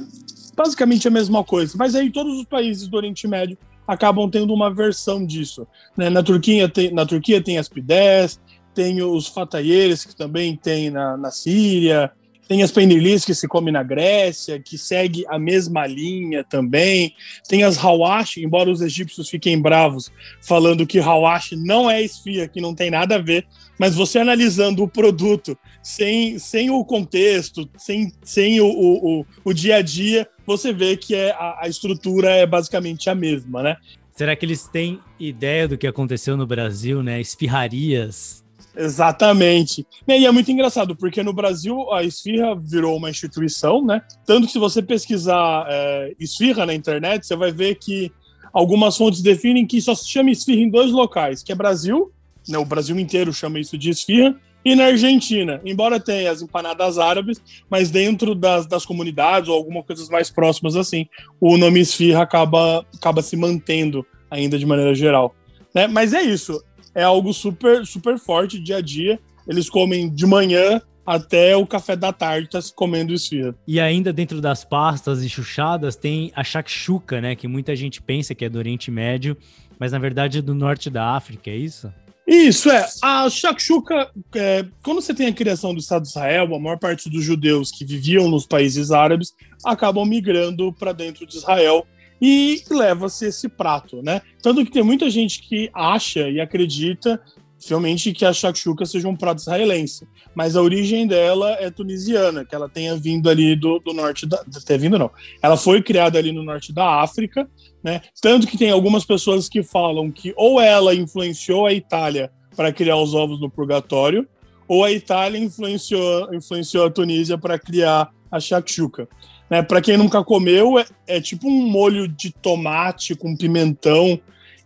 basicamente 0.55 1.07
a 1.07 1.11
mesma 1.11 1.43
coisa. 1.43 1.75
Mas 1.77 1.95
aí 1.95 2.11
todos 2.11 2.37
os 2.37 2.45
países 2.45 2.87
do 2.87 2.97
Oriente 2.97 3.27
Médio 3.27 3.57
acabam 3.87 4.29
tendo 4.29 4.53
uma 4.53 4.73
versão 4.73 5.25
disso. 5.25 5.67
Né? 5.97 6.09
Na, 6.09 6.23
Turquia 6.23 6.69
tem, 6.69 6.91
na 6.91 7.05
Turquia 7.05 7.41
tem 7.41 7.57
as 7.57 7.69
pidés, 7.69 8.39
tem 8.73 9.01
os 9.01 9.27
fatayeres, 9.27 10.05
que 10.05 10.15
também 10.15 10.55
tem 10.55 10.89
na, 10.89 11.17
na 11.17 11.31
Síria, 11.31 12.11
tem 12.49 12.63
as 12.63 12.71
penilias 12.71 13.23
que 13.23 13.35
se 13.35 13.47
come 13.47 13.71
na 13.71 13.83
Grécia, 13.83 14.59
que 14.59 14.75
segue 14.75 15.23
a 15.27 15.37
mesma 15.37 15.85
linha 15.85 16.43
também. 16.43 17.13
Tem 17.47 17.61
as 17.61 17.77
hawash, 17.77 18.37
embora 18.37 18.71
os 18.71 18.81
egípcios 18.81 19.29
fiquem 19.29 19.61
bravos 19.61 20.11
falando 20.41 20.87
que 20.87 20.97
hawash 20.97 21.51
não 21.51 21.87
é 21.87 22.01
esfia, 22.01 22.47
que 22.47 22.59
não 22.59 22.73
tem 22.73 22.89
nada 22.89 23.15
a 23.15 23.19
ver. 23.19 23.45
Mas 23.77 23.93
você 23.93 24.17
analisando 24.17 24.81
o 24.81 24.87
produto 24.87 25.55
sem, 25.83 26.39
sem 26.39 26.71
o 26.71 26.83
contexto, 26.83 27.69
sem, 27.77 28.11
sem 28.23 28.59
o, 28.59 28.65
o, 28.65 29.19
o, 29.19 29.25
o 29.45 29.53
dia 29.53 29.75
a 29.75 29.81
dia, 29.83 30.27
você 30.43 30.73
vê 30.73 30.97
que 30.97 31.13
é, 31.13 31.29
a, 31.29 31.59
a 31.61 31.67
estrutura 31.67 32.31
é 32.31 32.47
basicamente 32.47 33.11
a 33.11 33.15
mesma, 33.15 33.61
né? 33.61 33.77
Será 34.15 34.35
que 34.35 34.43
eles 34.43 34.67
têm 34.67 34.99
ideia 35.19 35.67
do 35.67 35.77
que 35.77 35.85
aconteceu 35.85 36.35
no 36.35 36.47
Brasil, 36.47 37.03
né? 37.03 37.21
Esfirrarias 37.21 38.43
Exatamente. 38.75 39.85
E 40.07 40.25
é 40.25 40.31
muito 40.31 40.51
engraçado, 40.51 40.95
porque 40.95 41.23
no 41.23 41.33
Brasil 41.33 41.91
a 41.91 42.03
esfirra 42.03 42.55
virou 42.55 42.97
uma 42.97 43.09
instituição, 43.09 43.85
né? 43.85 44.01
Tanto 44.25 44.47
que 44.47 44.53
se 44.53 44.59
você 44.59 44.81
pesquisar 44.81 45.65
é, 45.67 46.13
esfirra 46.19 46.65
na 46.65 46.73
internet, 46.73 47.25
você 47.25 47.35
vai 47.35 47.51
ver 47.51 47.75
que 47.75 48.11
algumas 48.53 48.97
fontes 48.97 49.21
definem 49.21 49.65
que 49.65 49.81
só 49.81 49.93
se 49.93 50.07
chama 50.07 50.31
esfirra 50.31 50.61
em 50.61 50.69
dois 50.69 50.91
locais, 50.91 51.43
que 51.43 51.51
é 51.51 51.55
Brasil, 51.55 52.11
né? 52.47 52.57
o 52.57 52.65
Brasil 52.65 52.97
inteiro 52.99 53.33
chama 53.33 53.59
isso 53.59 53.77
de 53.77 53.89
esfirra, 53.89 54.35
e 54.63 54.75
na 54.75 54.85
Argentina, 54.85 55.61
embora 55.63 55.99
tenha 55.99 56.31
as 56.31 56.41
empanadas 56.41 56.97
árabes, 56.97 57.41
mas 57.69 57.89
dentro 57.89 58.35
das, 58.35 58.67
das 58.67 58.85
comunidades 58.85 59.49
ou 59.49 59.55
algumas 59.55 59.85
coisas 59.85 60.09
mais 60.09 60.29
próximas 60.29 60.75
assim, 60.75 61.07
o 61.39 61.57
nome 61.57 61.79
esfirra 61.79 62.23
acaba, 62.23 62.85
acaba 62.93 63.21
se 63.21 63.37
mantendo 63.37 64.05
ainda 64.29 64.59
de 64.59 64.65
maneira 64.65 64.93
geral. 64.93 65.33
Né? 65.73 65.87
Mas 65.87 66.13
é 66.13 66.21
isso 66.21 66.61
é 66.93 67.03
algo 67.03 67.33
super, 67.33 67.85
super 67.85 68.17
forte 68.17 68.59
dia 68.59 68.77
a 68.77 68.81
dia. 68.81 69.19
Eles 69.47 69.69
comem 69.69 70.09
de 70.09 70.25
manhã, 70.25 70.81
até 71.05 71.55
o 71.55 71.65
café 71.65 71.95
da 71.95 72.13
tarde 72.13 72.49
tá 72.49 72.61
se 72.61 72.73
comendo 72.73 73.13
esfirra. 73.13 73.55
E 73.67 73.79
ainda 73.79 74.13
dentro 74.13 74.39
das 74.39 74.63
pastas 74.63 75.23
e 75.23 75.29
chuchadas 75.29 75.95
tem 75.95 76.31
a 76.35 76.43
shakshuka, 76.43 77.19
né? 77.19 77.35
Que 77.35 77.47
muita 77.47 77.75
gente 77.75 77.99
pensa 77.99 78.35
que 78.35 78.45
é 78.45 78.49
do 78.49 78.59
Oriente 78.59 78.91
Médio, 78.91 79.35
mas 79.79 79.91
na 79.91 79.97
verdade 79.97 80.37
é 80.37 80.41
do 80.41 80.53
norte 80.53 80.89
da 80.89 81.15
África, 81.15 81.49
é 81.49 81.55
isso? 81.55 81.91
Isso, 82.27 82.69
é. 82.69 82.87
A 83.01 83.27
shakshuka, 83.27 84.11
é, 84.35 84.63
quando 84.83 85.01
você 85.01 85.15
tem 85.15 85.25
a 85.25 85.33
criação 85.33 85.73
do 85.73 85.79
Estado 85.79 86.03
de 86.03 86.09
Israel, 86.09 86.53
a 86.53 86.59
maior 86.59 86.77
parte 86.77 87.09
dos 87.09 87.23
judeus 87.23 87.71
que 87.71 87.83
viviam 87.83 88.29
nos 88.29 88.45
países 88.45 88.91
árabes 88.91 89.33
acabam 89.65 90.05
migrando 90.05 90.71
para 90.71 90.93
dentro 90.93 91.25
de 91.25 91.37
Israel 91.37 91.87
e 92.21 92.63
leva-se 92.69 93.25
esse 93.25 93.47
prato, 93.47 94.01
né? 94.01 94.21
Tanto 94.41 94.65
que 94.65 94.71
tem 94.71 94.83
muita 94.83 95.09
gente 95.09 95.41
que 95.41 95.69
acha 95.73 96.29
e 96.29 96.39
acredita 96.39 97.21
realmente 97.67 98.13
que 98.13 98.23
a 98.23 98.31
shakshuka 98.31 98.85
seja 98.85 99.07
um 99.07 99.15
prato 99.15 99.39
israelense, 99.39 100.07
mas 100.33 100.55
a 100.55 100.61
origem 100.61 101.05
dela 101.05 101.51
é 101.59 101.69
tunisiana, 101.69 102.45
que 102.45 102.55
ela 102.55 102.69
tenha 102.69 102.95
vindo 102.95 103.29
ali 103.29 103.55
do, 103.55 103.79
do 103.79 103.93
norte 103.93 104.25
da, 104.25 104.43
ter 104.65 104.77
vindo 104.77 104.97
não, 104.97 105.11
ela 105.41 105.57
foi 105.57 105.81
criada 105.81 106.17
ali 106.17 106.31
no 106.31 106.43
norte 106.43 106.71
da 106.71 107.01
África, 107.01 107.49
né? 107.83 108.01
Tanto 108.21 108.47
que 108.47 108.57
tem 108.57 108.71
algumas 108.71 109.03
pessoas 109.03 109.49
que 109.49 109.63
falam 109.63 110.11
que 110.11 110.33
ou 110.37 110.61
ela 110.61 110.95
influenciou 110.95 111.65
a 111.65 111.73
Itália 111.73 112.31
para 112.55 112.71
criar 112.71 112.97
os 112.97 113.13
ovos 113.13 113.39
no 113.39 113.49
purgatório, 113.49 114.27
ou 114.67 114.83
a 114.83 114.91
Itália 114.91 115.39
influenciou, 115.39 116.33
influenciou 116.33 116.85
a 116.85 116.91
Tunísia 116.91 117.37
para 117.37 117.57
criar 117.57 118.11
a 118.31 118.39
shakshuka. 118.39 119.07
Né? 119.49 119.61
Para 119.61 119.81
quem 119.81 119.97
nunca 119.97 120.23
comeu, 120.23 120.77
é, 120.77 120.85
é 121.07 121.21
tipo 121.21 121.47
um 121.47 121.69
molho 121.69 122.07
de 122.07 122.31
tomate 122.31 123.15
com 123.15 123.35
pimentão 123.35 124.19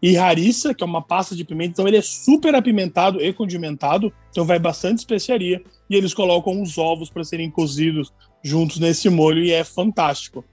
e 0.04 0.18
harissa, 0.18 0.74
que 0.74 0.84
é 0.84 0.86
uma 0.86 1.02
pasta 1.02 1.34
de 1.34 1.46
pimenta. 1.46 1.72
Então 1.72 1.88
ele 1.88 1.96
é 1.96 2.02
super 2.02 2.54
apimentado 2.54 3.22
e 3.22 3.32
condimentado, 3.32 4.12
então 4.30 4.44
vai 4.44 4.60
bastante 4.60 5.00
especiaria. 5.00 5.64
E 5.90 5.96
eles 5.96 6.14
colocam 6.14 6.62
os 6.62 6.78
ovos 6.78 7.10
para 7.10 7.24
serem 7.24 7.50
cozidos 7.50 8.12
juntos 8.44 8.80
nesse 8.80 9.10
molho 9.10 9.42
e 9.42 9.52
é 9.52 9.64
fantástico. 9.64 10.44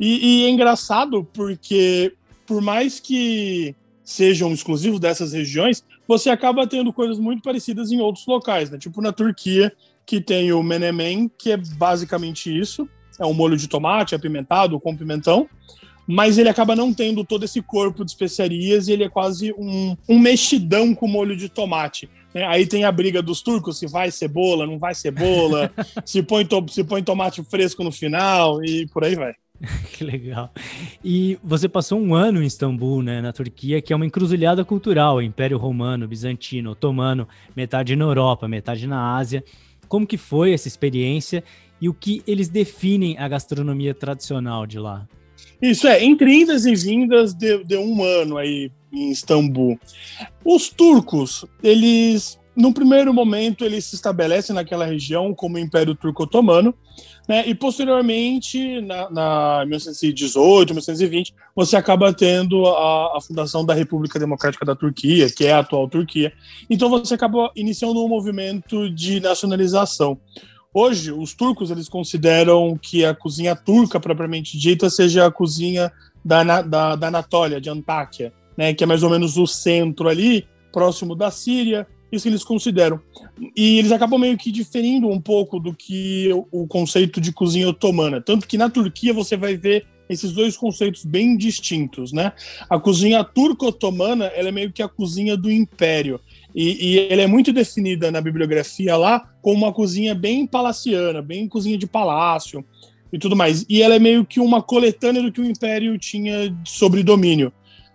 E, 0.00 0.42
e, 0.42 0.46
é 0.46 0.50
engraçado 0.50 1.24
porque, 1.32 2.14
por 2.44 2.60
mais 2.60 2.98
que 2.98 3.76
sejam 4.02 4.52
exclusivos 4.52 4.98
dessas 4.98 5.32
regiões, 5.32 5.84
você 6.06 6.28
acaba 6.28 6.66
tendo 6.66 6.92
coisas 6.92 7.18
muito 7.18 7.42
parecidas 7.42 7.92
em 7.92 8.00
outros 8.00 8.26
locais, 8.26 8.70
né? 8.70 8.78
Tipo 8.78 9.00
na 9.00 9.12
Turquia, 9.12 9.72
que 10.04 10.20
tem 10.20 10.52
o 10.52 10.62
menemen, 10.64 11.30
que 11.38 11.52
é 11.52 11.56
basicamente 11.56 12.56
isso. 12.56 12.88
É 13.18 13.26
um 13.26 13.34
molho 13.34 13.56
de 13.56 13.68
tomate 13.68 14.14
apimentado 14.14 14.78
com 14.80 14.96
pimentão 14.96 15.48
mas 16.06 16.38
ele 16.38 16.48
acaba 16.48 16.76
não 16.76 16.94
tendo 16.94 17.24
todo 17.24 17.44
esse 17.44 17.60
corpo 17.60 18.04
de 18.04 18.10
especiarias 18.12 18.86
e 18.86 18.92
ele 18.92 19.04
é 19.04 19.08
quase 19.08 19.52
um, 19.58 19.96
um 20.08 20.18
mexidão 20.18 20.94
com 20.94 21.08
molho 21.08 21.36
de 21.36 21.48
tomate. 21.48 22.08
Né? 22.32 22.44
Aí 22.46 22.66
tem 22.66 22.84
a 22.84 22.92
briga 22.92 23.20
dos 23.20 23.42
turcos, 23.42 23.78
se 23.78 23.86
vai 23.86 24.10
cebola, 24.10 24.66
não 24.66 24.78
vai 24.78 24.94
cebola, 24.94 25.72
se, 26.04 26.22
põe 26.22 26.46
se 26.68 26.84
põe 26.84 27.02
tomate 27.02 27.42
fresco 27.42 27.82
no 27.82 27.90
final 27.90 28.64
e 28.64 28.86
por 28.86 29.04
aí 29.04 29.16
vai. 29.16 29.32
que 29.92 30.04
legal. 30.04 30.52
E 31.02 31.38
você 31.42 31.68
passou 31.68 31.98
um 31.98 32.14
ano 32.14 32.42
em 32.42 32.46
Istambul, 32.46 33.02
né, 33.02 33.20
na 33.20 33.32
Turquia, 33.32 33.80
que 33.80 33.92
é 33.92 33.96
uma 33.96 34.06
encruzilhada 34.06 34.64
cultural, 34.64 35.20
Império 35.20 35.58
Romano, 35.58 36.06
Bizantino, 36.06 36.72
Otomano, 36.72 37.26
metade 37.56 37.96
na 37.96 38.04
Europa, 38.04 38.46
metade 38.46 38.86
na 38.86 39.16
Ásia. 39.16 39.42
Como 39.88 40.06
que 40.06 40.16
foi 40.16 40.52
essa 40.52 40.68
experiência 40.68 41.42
e 41.80 41.88
o 41.88 41.94
que 41.94 42.22
eles 42.26 42.48
definem 42.48 43.18
a 43.18 43.28
gastronomia 43.28 43.94
tradicional 43.94 44.66
de 44.66 44.78
lá? 44.78 45.06
Isso 45.60 45.86
é, 45.86 46.04
entre 46.04 46.32
indas 46.32 46.66
e 46.66 46.74
vindas 46.74 47.34
de, 47.34 47.64
de 47.64 47.76
um 47.76 48.02
ano 48.02 48.36
aí 48.36 48.70
em 48.92 49.10
Istambul. 49.10 49.78
Os 50.44 50.68
turcos, 50.68 51.44
eles, 51.62 52.38
no 52.54 52.72
primeiro 52.72 53.12
momento, 53.12 53.64
eles 53.64 53.84
se 53.84 53.94
estabelecem 53.94 54.54
naquela 54.54 54.86
região 54.86 55.34
como 55.34 55.58
Império 55.58 55.94
Turco 55.94 56.24
Otomano, 56.24 56.74
né? 57.28 57.46
E 57.46 57.54
posteriormente, 57.54 58.80
na, 58.82 59.10
na 59.10 59.64
1918, 59.66 60.70
1920, 60.70 61.34
você 61.54 61.76
acaba 61.76 62.12
tendo 62.12 62.66
a, 62.66 63.16
a, 63.16 63.20
fundação 63.20 63.64
da 63.64 63.74
República 63.74 64.18
Democrática 64.18 64.64
da 64.64 64.76
Turquia, 64.76 65.28
que 65.28 65.44
é 65.44 65.52
a 65.52 65.58
atual 65.58 65.88
Turquia. 65.88 66.32
Então 66.70 66.88
você 66.88 67.14
acaba 67.14 67.50
iniciando 67.56 68.04
um 68.04 68.08
movimento 68.08 68.88
de 68.88 69.20
nacionalização. 69.20 70.18
Hoje, 70.78 71.10
os 71.10 71.32
turcos 71.32 71.70
eles 71.70 71.88
consideram 71.88 72.76
que 72.76 73.02
a 73.02 73.14
cozinha 73.14 73.56
turca, 73.56 73.98
propriamente 73.98 74.58
dita, 74.58 74.90
seja 74.90 75.24
a 75.24 75.30
cozinha 75.30 75.90
da, 76.22 76.60
da, 76.60 76.94
da 76.94 77.08
Anatólia, 77.08 77.58
de 77.58 77.70
Antáquia, 77.70 78.30
né, 78.54 78.74
que 78.74 78.84
é 78.84 78.86
mais 78.86 79.02
ou 79.02 79.08
menos 79.08 79.38
o 79.38 79.46
centro 79.46 80.06
ali, 80.06 80.46
próximo 80.70 81.16
da 81.16 81.30
Síria, 81.30 81.86
isso 82.12 82.28
eles 82.28 82.44
consideram. 82.44 83.00
E 83.56 83.78
eles 83.78 83.90
acabam 83.90 84.20
meio 84.20 84.36
que 84.36 84.52
diferindo 84.52 85.08
um 85.08 85.18
pouco 85.18 85.58
do 85.58 85.72
que 85.72 86.30
o, 86.30 86.64
o 86.64 86.66
conceito 86.66 87.22
de 87.22 87.32
cozinha 87.32 87.70
otomana. 87.70 88.20
Tanto 88.20 88.46
que 88.46 88.58
na 88.58 88.68
Turquia 88.68 89.14
você 89.14 89.34
vai 89.34 89.56
ver 89.56 89.86
esses 90.10 90.30
dois 90.32 90.58
conceitos 90.58 91.06
bem 91.06 91.38
distintos, 91.38 92.12
né? 92.12 92.34
A 92.68 92.78
cozinha 92.78 93.24
turco-otomana, 93.24 94.26
é 94.26 94.52
meio 94.52 94.70
que 94.70 94.82
a 94.82 94.88
cozinha 94.88 95.38
do 95.38 95.50
império. 95.50 96.20
E, 96.54 96.92
e 96.92 96.98
ele 96.98 97.22
é 97.22 97.26
muito 97.26 97.52
definida 97.52 98.10
na 98.10 98.20
bibliografia 98.20 98.96
lá 98.96 99.28
como 99.42 99.64
uma 99.64 99.72
cozinha 99.72 100.14
bem 100.14 100.46
palaciana, 100.46 101.20
bem 101.20 101.48
cozinha 101.48 101.76
de 101.76 101.86
palácio 101.86 102.64
e 103.12 103.18
tudo 103.18 103.36
mais. 103.36 103.64
E 103.68 103.82
ela 103.82 103.94
é 103.94 103.98
meio 103.98 104.24
que 104.24 104.40
uma 104.40 104.62
coletânea 104.62 105.22
do 105.22 105.30
que 105.30 105.40
o 105.40 105.44
Império 105.44 105.98
tinha 105.98 106.54
sobre 106.64 107.02
domínio. 107.02 107.52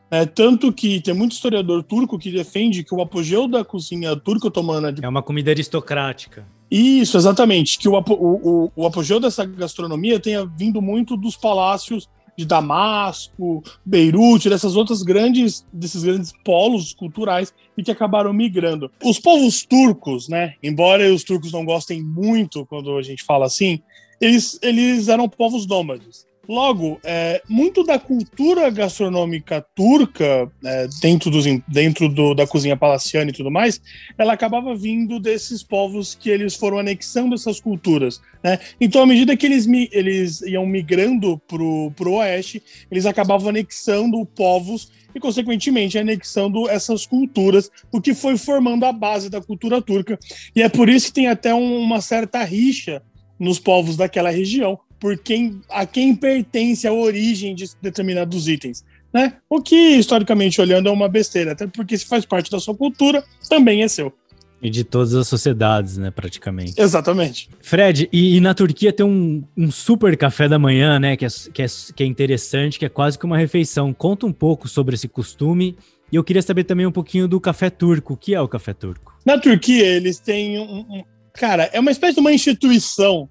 É, 0.10 0.25
tanto 0.25 0.74
que 0.74 1.00
tem 1.00 1.13
muito 1.13 1.31
historiador 1.31 1.84
turco 1.84 2.20
que 2.20 2.29
defende 2.29 2.84
que 2.84 2.93
o 2.93 3.01
apogeu 3.01 3.48
da 3.48 3.63
cozinha 3.63 4.13
turco-otomana... 4.15 4.91
De... 4.91 5.03
É 5.03 5.08
uma 5.08 5.24
comida 5.24 5.51
aristocrática. 5.51 6.46
Isso, 6.70 7.15
exatamente. 7.15 7.79
Que 7.79 7.88
o, 7.88 7.93
o, 7.93 8.03
o, 8.10 8.72
o 8.75 8.86
apogeu 8.86 9.22
dessa 9.22 9.46
gastronomia 9.46 10.20
tenha 10.20 10.46
vindo 10.46 10.81
muito 10.81 11.15
dos 11.15 11.38
palácios 11.38 12.10
de 12.41 12.48
Damasco, 12.48 13.63
Beirute, 13.86 14.50
dessas 14.50 14.75
outras 14.75 15.03
grandes, 15.03 15.65
desses 15.71 16.03
grandes 16.03 16.33
polos 16.43 16.93
culturais 16.93 17.53
e 17.77 17.83
que 17.83 17.91
acabaram 17.91 18.33
migrando. 18.33 18.91
Os 19.03 19.19
povos 19.19 19.63
turcos, 19.63 20.27
né, 20.27 20.55
embora 20.62 21.13
os 21.13 21.24
turcos 21.24 21.51
não 21.51 21.63
gostem 21.63 22.01
muito 22.01 22.65
quando 22.65 22.98
a 22.98 23.01
gente 23.01 23.24
fala 23.24 23.45
assim, 23.45 23.79
eles, 24.19 24.60
eles 24.62 25.07
eram 25.07 25.29
povos 25.29 25.67
nômades. 25.67 26.25
Logo, 26.50 27.00
é, 27.03 27.41
muito 27.48 27.83
da 27.83 28.00
cultura 28.00 28.69
gastronômica 28.69 29.63
turca, 29.75 30.51
é, 30.65 30.88
dentro, 31.00 31.29
dos, 31.29 31.45
dentro 31.67 32.10
do, 32.10 32.33
da 32.33 32.48
cozinha 32.48 32.75
palaciana 32.75 33.29
e 33.29 33.33
tudo 33.33 33.51
mais, 33.51 33.79
ela 34.17 34.33
acabava 34.33 34.75
vindo 34.75 35.19
desses 35.19 35.62
povos 35.62 36.15
que 36.15 36.29
eles 36.29 36.55
foram 36.55 36.79
anexando 36.79 37.36
essas 37.36 37.60
culturas. 37.60 38.19
Né? 38.43 38.60
Então, 38.79 39.03
à 39.03 39.05
medida 39.05 39.38
que 39.38 39.45
eles, 39.45 39.67
eles 39.91 40.41
iam 40.41 40.65
migrando 40.65 41.39
para 41.48 41.62
o 41.62 42.15
oeste, 42.15 42.62
eles 42.89 43.05
acabavam 43.05 43.50
anexando 43.50 44.25
povos 44.25 44.91
e, 45.13 45.19
consequentemente, 45.19 45.98
anexando 45.98 46.67
essas 46.67 47.05
culturas, 47.05 47.69
o 47.91 48.01
que 48.01 48.13
foi 48.13 48.38
formando 48.38 48.86
a 48.86 48.91
base 48.91 49.29
da 49.29 49.41
cultura 49.41 49.81
turca. 49.81 50.17
E 50.55 50.62
é 50.62 50.69
por 50.69 50.89
isso 50.89 51.07
que 51.07 51.13
tem 51.13 51.27
até 51.27 51.53
um, 51.53 51.79
uma 51.79 52.01
certa 52.01 52.43
rixa 52.43 53.01
nos 53.39 53.60
povos 53.60 53.98
daquela 53.98 54.29
região, 54.29 54.79
por 55.01 55.17
quem, 55.17 55.60
a 55.67 55.84
quem 55.84 56.15
pertence 56.15 56.88
a 56.88 56.93
origem 56.93 57.55
de 57.55 57.65
determinados 57.81 58.48
itens. 58.48 58.86
Né? 59.12 59.34
O 59.50 59.60
que, 59.60 59.75
historicamente 59.75 60.62
olhando, 60.62 60.88
é 60.88 60.91
uma 60.91 61.10
besteira, 61.10 61.53
até 61.53 61.65
porque 61.65 61.98
se 61.98 62.05
faz 62.05 62.24
parte 62.24 62.51
da 62.51 62.60
sua 62.60 62.75
cultura, 62.75 63.24
também 63.50 63.81
é 63.81 63.88
seu. 63.88 64.13
E 64.62 64.70
de 64.70 64.84
todas 64.84 65.15
as 65.15 65.27
sociedades, 65.27 65.98
né, 65.98 66.12
praticamente. 66.12 66.79
Exatamente. 66.79 67.50
Fred, 67.62 68.08
e, 68.13 68.38
e 68.38 68.39
na 68.39 68.53
Turquia 68.53 68.93
tem 68.93 69.03
um, 69.03 69.43
um, 69.58 69.72
super 69.72 70.15
café 70.15 70.48
da 70.48 70.60
manhã, 70.60 71.00
né, 71.00 71.17
que 71.17 71.25
é, 71.25 71.29
que, 71.51 71.63
é, 71.63 71.65
que 71.96 72.03
é 72.03 72.05
interessante, 72.05 72.77
que 72.77 72.86
é 72.86 72.89
quase 72.89 73.17
que 73.17 73.25
uma 73.25 73.39
refeição. 73.39 73.91
Conta 73.91 74.27
um 74.27 74.31
pouco 74.31 74.67
sobre 74.67 74.93
esse 74.93 75.08
costume 75.08 75.75
e 76.12 76.15
eu 76.15 76.24
queria 76.24 76.43
saber 76.43 76.63
também 76.63 76.86
um 76.86 76.91
pouquinho 76.91 77.27
do 77.27 77.41
café 77.41 77.72
turco. 77.72 78.13
O 78.13 78.17
que 78.17 78.36
é 78.36 78.39
o 78.39 78.48
café 78.48 78.72
turco? 78.72 79.17
Na 79.25 79.39
Turquia, 79.39 79.84
eles 79.84 80.20
têm 80.20 80.60
um, 80.60 80.81
um 80.81 81.03
cara, 81.34 81.63
é 81.74 81.79
uma 81.79 81.89
espécie 81.89 82.13
de 82.13 82.20
uma 82.20 82.31
instituição 82.31 83.27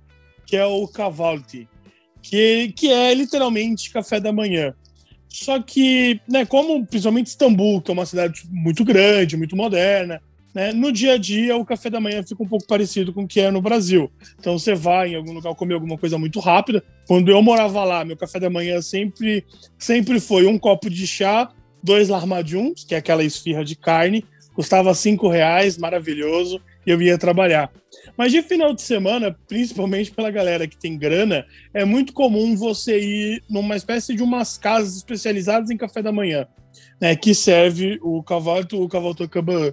que 0.50 0.56
é 0.56 0.66
o 0.66 0.88
Cavalti, 0.88 1.68
que, 2.20 2.72
que 2.74 2.90
é 2.90 3.14
literalmente 3.14 3.92
café 3.92 4.18
da 4.18 4.32
manhã. 4.32 4.74
Só 5.28 5.62
que, 5.62 6.20
né, 6.28 6.44
como 6.44 6.84
principalmente 6.84 7.28
Istambul, 7.28 7.80
que 7.80 7.88
é 7.88 7.94
uma 7.94 8.04
cidade 8.04 8.42
muito 8.50 8.84
grande, 8.84 9.36
muito 9.36 9.54
moderna, 9.54 10.20
né, 10.52 10.72
no 10.72 10.90
dia 10.90 11.12
a 11.12 11.16
dia 11.16 11.56
o 11.56 11.64
café 11.64 11.88
da 11.88 12.00
manhã 12.00 12.20
fica 12.24 12.42
um 12.42 12.48
pouco 12.48 12.66
parecido 12.66 13.12
com 13.12 13.22
o 13.22 13.28
que 13.28 13.38
é 13.38 13.48
no 13.48 13.62
Brasil. 13.62 14.10
Então 14.40 14.58
você 14.58 14.74
vai 14.74 15.12
em 15.12 15.14
algum 15.14 15.32
lugar 15.32 15.54
comer 15.54 15.74
alguma 15.74 15.96
coisa 15.96 16.18
muito 16.18 16.40
rápida. 16.40 16.82
Quando 17.06 17.30
eu 17.30 17.40
morava 17.40 17.84
lá, 17.84 18.04
meu 18.04 18.16
café 18.16 18.40
da 18.40 18.50
manhã 18.50 18.82
sempre, 18.82 19.44
sempre 19.78 20.18
foi 20.18 20.48
um 20.48 20.58
copo 20.58 20.90
de 20.90 21.06
chá, 21.06 21.48
dois 21.80 22.08
larmadiums, 22.08 22.82
que 22.82 22.96
é 22.96 22.98
aquela 22.98 23.22
esfirra 23.22 23.64
de 23.64 23.76
carne, 23.76 24.24
custava 24.52 24.92
cinco 24.94 25.28
reais, 25.28 25.78
maravilhoso, 25.78 26.60
e 26.86 26.90
eu 26.90 27.00
ia 27.00 27.18
trabalhar. 27.18 27.70
Mas 28.16 28.32
de 28.32 28.42
final 28.42 28.74
de 28.74 28.82
semana, 28.82 29.36
principalmente 29.48 30.10
pela 30.10 30.30
galera 30.30 30.66
que 30.66 30.76
tem 30.76 30.96
grana, 30.96 31.46
é 31.72 31.84
muito 31.84 32.12
comum 32.12 32.56
você 32.56 32.98
ir 32.98 33.42
numa 33.48 33.76
espécie 33.76 34.14
de 34.14 34.22
umas 34.22 34.56
casas 34.56 34.96
especializadas 34.96 35.70
em 35.70 35.76
café 35.76 36.02
da 36.02 36.12
manhã, 36.12 36.46
né? 37.00 37.14
Que 37.16 37.34
serve 37.34 37.98
o 38.02 38.22
cavalto, 38.22 38.82
o 38.82 38.88
cavalto 38.88 39.28
caban, 39.28 39.72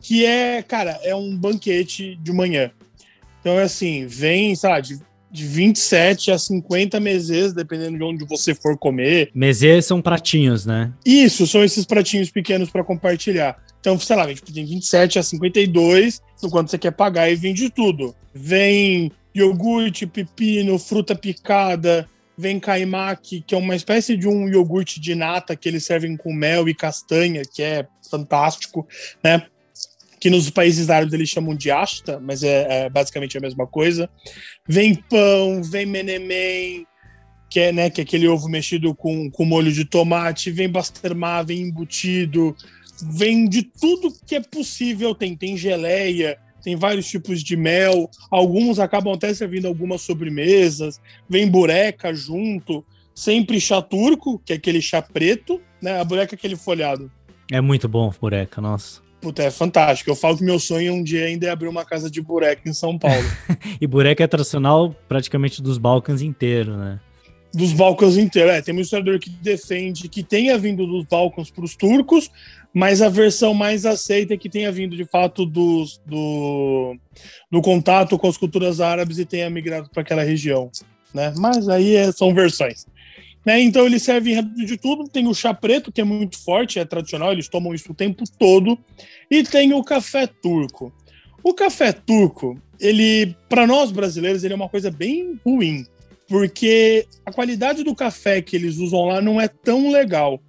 que 0.00 0.24
é, 0.24 0.62
cara, 0.62 0.98
é 1.02 1.14
um 1.14 1.36
banquete 1.36 2.16
de 2.16 2.32
manhã. 2.32 2.70
Então 3.40 3.58
é 3.58 3.62
assim, 3.62 4.06
vem, 4.06 4.54
sabe, 4.54 4.88
de, 4.88 5.00
de 5.30 5.46
27 5.46 6.30
a 6.30 6.38
50 6.38 7.00
meses, 7.00 7.52
dependendo 7.52 7.96
de 7.96 8.04
onde 8.04 8.24
você 8.26 8.54
for 8.54 8.76
comer. 8.76 9.30
Meses 9.34 9.86
são 9.86 10.00
pratinhos, 10.00 10.66
né? 10.66 10.92
Isso, 11.04 11.46
são 11.46 11.64
esses 11.64 11.84
pratinhos 11.84 12.30
pequenos 12.30 12.70
para 12.70 12.84
compartilhar. 12.84 13.58
Então, 13.80 13.98
sei 13.98 14.16
lá, 14.16 14.32
tipo, 14.32 14.52
tem 14.52 14.64
27 14.64 15.18
a 15.18 15.22
52, 15.22 16.20
no 16.42 16.50
quanto 16.50 16.70
você 16.70 16.78
quer 16.78 16.92
pagar, 16.92 17.30
e 17.30 17.34
vem 17.34 17.54
de 17.54 17.70
tudo. 17.70 18.14
Vem 18.32 19.10
iogurte, 19.34 20.06
pepino, 20.06 20.78
fruta 20.78 21.14
picada, 21.14 22.08
vem 22.36 22.60
caimaque, 22.60 23.42
que 23.46 23.54
é 23.54 23.58
uma 23.58 23.76
espécie 23.76 24.16
de 24.16 24.28
um 24.28 24.48
iogurte 24.48 25.00
de 25.00 25.14
nata 25.14 25.56
que 25.56 25.68
eles 25.68 25.84
servem 25.84 26.16
com 26.16 26.32
mel 26.32 26.68
e 26.68 26.74
castanha, 26.74 27.42
que 27.42 27.62
é 27.62 27.86
fantástico, 28.10 28.86
né? 29.22 29.46
Que 30.18 30.28
nos 30.28 30.50
países 30.50 30.90
árabes 30.90 31.14
eles 31.14 31.28
chamam 31.28 31.54
de 31.54 31.70
asta, 31.70 32.20
mas 32.20 32.42
é, 32.42 32.84
é 32.84 32.90
basicamente 32.90 33.38
a 33.38 33.40
mesma 33.40 33.66
coisa. 33.66 34.10
Vem 34.68 34.94
pão, 34.94 35.62
vem 35.62 35.86
menemem, 35.86 36.86
que 37.50 37.60
é, 37.60 37.72
né, 37.72 37.90
que 37.90 38.00
é 38.00 38.04
aquele 38.04 38.28
ovo 38.28 38.48
mexido 38.48 38.94
com, 38.94 39.30
com 39.30 39.44
molho 39.44 39.72
de 39.72 39.84
tomate, 39.84 40.50
vem 40.50 40.68
basturmar, 40.68 41.44
vem 41.44 41.62
embutido, 41.62 42.54
vem 43.02 43.48
de 43.48 43.62
tudo 43.62 44.14
que 44.26 44.34
é 44.34 44.40
possível. 44.40 45.14
Tem, 45.14 45.36
tem 45.36 45.56
geleia, 45.56 46.38
tem 46.62 46.76
vários 46.76 47.08
tipos 47.08 47.42
de 47.42 47.56
mel, 47.56 48.10
alguns 48.30 48.78
acabam 48.78 49.14
até 49.14 49.32
servindo 49.32 49.66
algumas 49.66 50.02
sobremesas, 50.02 51.00
vem 51.28 51.48
bureca 51.48 52.14
junto, 52.14 52.84
sempre 53.14 53.60
chá 53.60 53.80
turco, 53.80 54.40
que 54.44 54.52
é 54.52 54.56
aquele 54.56 54.80
chá 54.80 55.00
preto, 55.02 55.60
né? 55.80 56.00
A 56.00 56.04
bureca 56.04 56.34
é 56.34 56.36
aquele 56.36 56.56
folhado. 56.56 57.10
É 57.50 57.60
muito 57.60 57.88
bom 57.88 58.12
bureca, 58.20 58.60
nossa. 58.60 59.00
Puta, 59.20 59.42
é 59.42 59.50
fantástico. 59.50 60.10
Eu 60.10 60.16
falo 60.16 60.38
que 60.38 60.44
meu 60.44 60.58
sonho 60.58 60.94
um 60.94 61.02
dia 61.02 61.26
ainda 61.26 61.46
é 61.46 61.50
abrir 61.50 61.68
uma 61.68 61.84
casa 61.84 62.10
de 62.10 62.22
bureca 62.22 62.68
em 62.68 62.72
São 62.72 62.98
Paulo. 62.98 63.24
e 63.80 63.86
bureca 63.86 64.24
é 64.24 64.26
tradicional 64.26 64.94
praticamente 65.08 65.60
dos 65.60 65.76
Balcãs 65.76 66.22
inteiro, 66.22 66.76
né? 66.76 67.00
Dos 67.52 67.72
Balcãs 67.72 68.16
inteiro, 68.16 68.48
é. 68.48 68.62
Tem 68.62 68.74
um 68.74 68.80
historiador 68.80 69.18
que 69.18 69.28
defende 69.28 70.08
que 70.08 70.22
tenha 70.22 70.56
vindo 70.56 70.86
dos 70.86 71.04
Balcãs 71.04 71.50
para 71.50 71.64
os 71.64 71.74
turcos, 71.74 72.30
mas 72.72 73.02
a 73.02 73.08
versão 73.08 73.52
mais 73.52 73.84
aceita 73.84 74.36
que 74.36 74.48
tenha 74.48 74.70
vindo 74.70 74.96
de 74.96 75.04
fato 75.04 75.44
do, 75.44 75.84
do, 76.06 77.62
contato 77.62 78.18
com 78.18 78.28
as 78.28 78.36
culturas 78.36 78.80
árabes 78.80 79.18
e 79.18 79.24
tenha 79.24 79.50
migrado 79.50 79.90
para 79.90 80.02
aquela 80.02 80.22
região. 80.22 80.70
Né? 81.12 81.34
Mas 81.36 81.68
aí 81.68 81.96
é, 81.96 82.12
são 82.12 82.32
versões. 82.32 82.86
Né? 83.44 83.60
Então 83.60 83.86
eles 83.86 84.02
servem 84.02 84.42
de 84.54 84.76
tudo. 84.76 85.08
Tem 85.08 85.26
o 85.26 85.34
chá 85.34 85.52
preto, 85.52 85.90
que 85.90 86.00
é 86.00 86.04
muito 86.04 86.38
forte, 86.38 86.78
é 86.78 86.84
tradicional, 86.84 87.32
eles 87.32 87.48
tomam 87.48 87.74
isso 87.74 87.90
o 87.90 87.94
tempo 87.94 88.24
todo. 88.38 88.78
E 89.30 89.42
tem 89.42 89.72
o 89.72 89.82
café 89.82 90.26
turco. 90.26 90.92
O 91.42 91.54
café 91.54 91.90
turco, 91.92 92.60
ele, 92.78 93.34
para 93.48 93.66
nós 93.66 93.90
brasileiros, 93.90 94.44
ele 94.44 94.52
é 94.52 94.56
uma 94.56 94.68
coisa 94.68 94.90
bem 94.90 95.40
ruim, 95.44 95.86
porque 96.28 97.06
a 97.24 97.32
qualidade 97.32 97.82
do 97.82 97.94
café 97.94 98.42
que 98.42 98.54
eles 98.54 98.76
usam 98.76 99.06
lá 99.06 99.22
não 99.22 99.40
é 99.40 99.48
tão 99.48 99.90
legal 99.90 100.40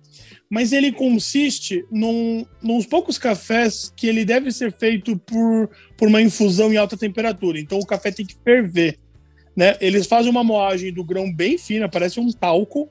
mas 0.51 0.74
ele 0.74 0.91
consiste 0.91 1.86
num, 1.89 2.46
nos 2.62 2.86
poucos 2.86 3.17
cafés 3.17 3.93
que 3.96 4.05
ele 4.05 4.25
deve 4.25 4.51
ser 4.51 4.74
feito 4.74 5.17
por, 5.17 5.70
por 5.98 6.10
uma 6.10 6.22
infusão 6.22 6.74
em 6.74 6.75
alta 6.75 6.98
temperatura. 6.98 7.58
Então 7.58 7.79
o 7.79 7.86
café 7.86 8.12
tem 8.12 8.25
que 8.25 8.36
ferver. 8.43 9.00
Né? 9.55 9.77
Eles 9.79 10.08
fazem 10.08 10.29
uma 10.29 10.43
moagem 10.43 10.91
do 10.91 11.05
grão 11.05 11.34
bem 11.34 11.58
fina, 11.58 11.88
parece 11.88 12.20
um 12.20 12.29
talco. 12.34 12.89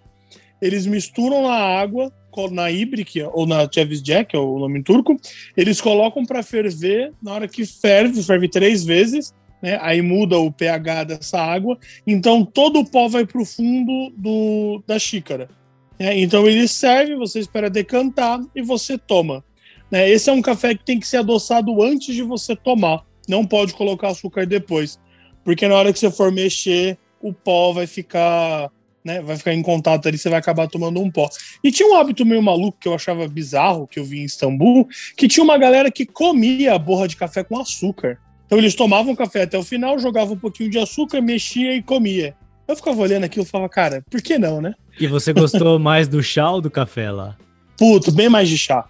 Eles 0.61 0.87
misturam 0.87 1.43
na 1.43 1.55
água, 1.55 2.11
na 2.51 2.71
Ibrik 2.71 3.23
ou 3.25 3.47
na 3.47 3.67
Jack, 3.67 4.35
é 4.35 4.39
o 4.39 4.59
nome 4.59 4.83
turco. 4.83 5.15
Eles 5.55 5.83
colocam 5.83 6.25
para 6.25 6.43
ferver. 6.43 7.13
Na 7.23 7.35
hora 7.35 7.47
que 7.47 7.67
ferve, 7.67 8.23
ferve 8.23 8.49
três 8.49 8.85
vezes. 8.87 9.35
Né? 9.61 9.79
Aí 9.83 10.01
muda 10.01 10.39
o 10.39 10.51
pH 10.51 11.05
dessa 11.05 11.39
água. 11.39 11.79
Então 12.07 12.43
todo 12.43 12.81
o 12.81 12.91
pó 12.91 13.07
vai 13.07 13.27
para 13.27 13.43
o 13.43 13.45
fundo 13.45 14.15
do, 14.17 14.83
da 14.87 14.99
xícara. 14.99 15.60
É, 16.01 16.19
então 16.19 16.49
ele 16.49 16.67
serve, 16.67 17.15
você 17.15 17.41
espera 17.41 17.69
decantar 17.69 18.41
e 18.57 18.63
você 18.63 18.97
toma. 18.97 19.45
Né? 19.91 20.09
Esse 20.09 20.31
é 20.31 20.33
um 20.33 20.41
café 20.41 20.75
que 20.75 20.83
tem 20.83 20.99
que 20.99 21.07
ser 21.07 21.19
adoçado 21.19 21.83
antes 21.83 22.15
de 22.15 22.23
você 22.23 22.57
tomar. 22.57 23.05
Não 23.29 23.45
pode 23.45 23.75
colocar 23.75 24.09
açúcar 24.09 24.47
depois. 24.47 24.99
Porque 25.45 25.69
na 25.69 25.75
hora 25.75 25.93
que 25.93 25.99
você 25.99 26.11
for 26.11 26.33
mexer, 26.33 26.97
o 27.21 27.35
pó 27.35 27.73
vai 27.73 27.87
ficar. 27.87 28.71
Né, 29.03 29.21
vai 29.23 29.35
ficar 29.35 29.55
em 29.55 29.63
contato 29.63 30.07
ali, 30.07 30.19
você 30.19 30.29
vai 30.29 30.39
acabar 30.39 30.69
tomando 30.69 31.01
um 31.01 31.11
pó. 31.11 31.29
E 31.65 31.71
tinha 31.71 31.89
um 31.89 31.95
hábito 31.95 32.25
meio 32.25 32.43
maluco 32.43 32.79
que 32.79 32.87
eu 32.87 32.95
achava 32.95 33.27
bizarro, 33.27 33.87
que 33.87 33.99
eu 33.99 34.05
vi 34.05 34.21
em 34.21 34.25
Istambul, 34.25 34.87
que 35.17 35.27
tinha 35.27 35.43
uma 35.43 35.57
galera 35.57 35.91
que 35.91 36.05
comia 36.05 36.75
a 36.75 36.79
borra 36.79 37.09
de 37.09 37.17
café 37.17 37.43
com 37.43 37.59
açúcar. 37.59 38.19
Então 38.45 38.59
eles 38.59 38.75
tomavam 38.75 39.17
café 39.17 39.43
até 39.43 39.57
o 39.57 39.63
final, 39.63 39.99
jogavam 39.99 40.35
um 40.35 40.39
pouquinho 40.39 40.71
de 40.71 40.79
açúcar, 40.79 41.23
mexia 41.23 41.75
e 41.75 41.83
comia. 41.83 42.35
Eu 42.69 42.77
ficava 42.77 43.01
olhando 43.01 43.25
aquilo 43.25 43.45
e 43.45 43.49
falava, 43.49 43.71
cara, 43.71 44.05
por 44.11 44.21
que 44.21 44.39
não, 44.39 44.61
né? 44.61 44.75
E 45.01 45.07
você 45.07 45.33
gostou 45.33 45.79
mais 45.81 46.07
do 46.07 46.23
chá 46.23 46.51
ou 46.51 46.61
do 46.61 46.71
café 46.71 47.11
lá? 47.11 47.37
Puto, 47.77 48.13
bem 48.13 48.29
mais 48.29 48.49
de 48.49 48.59
chá. 48.59 48.87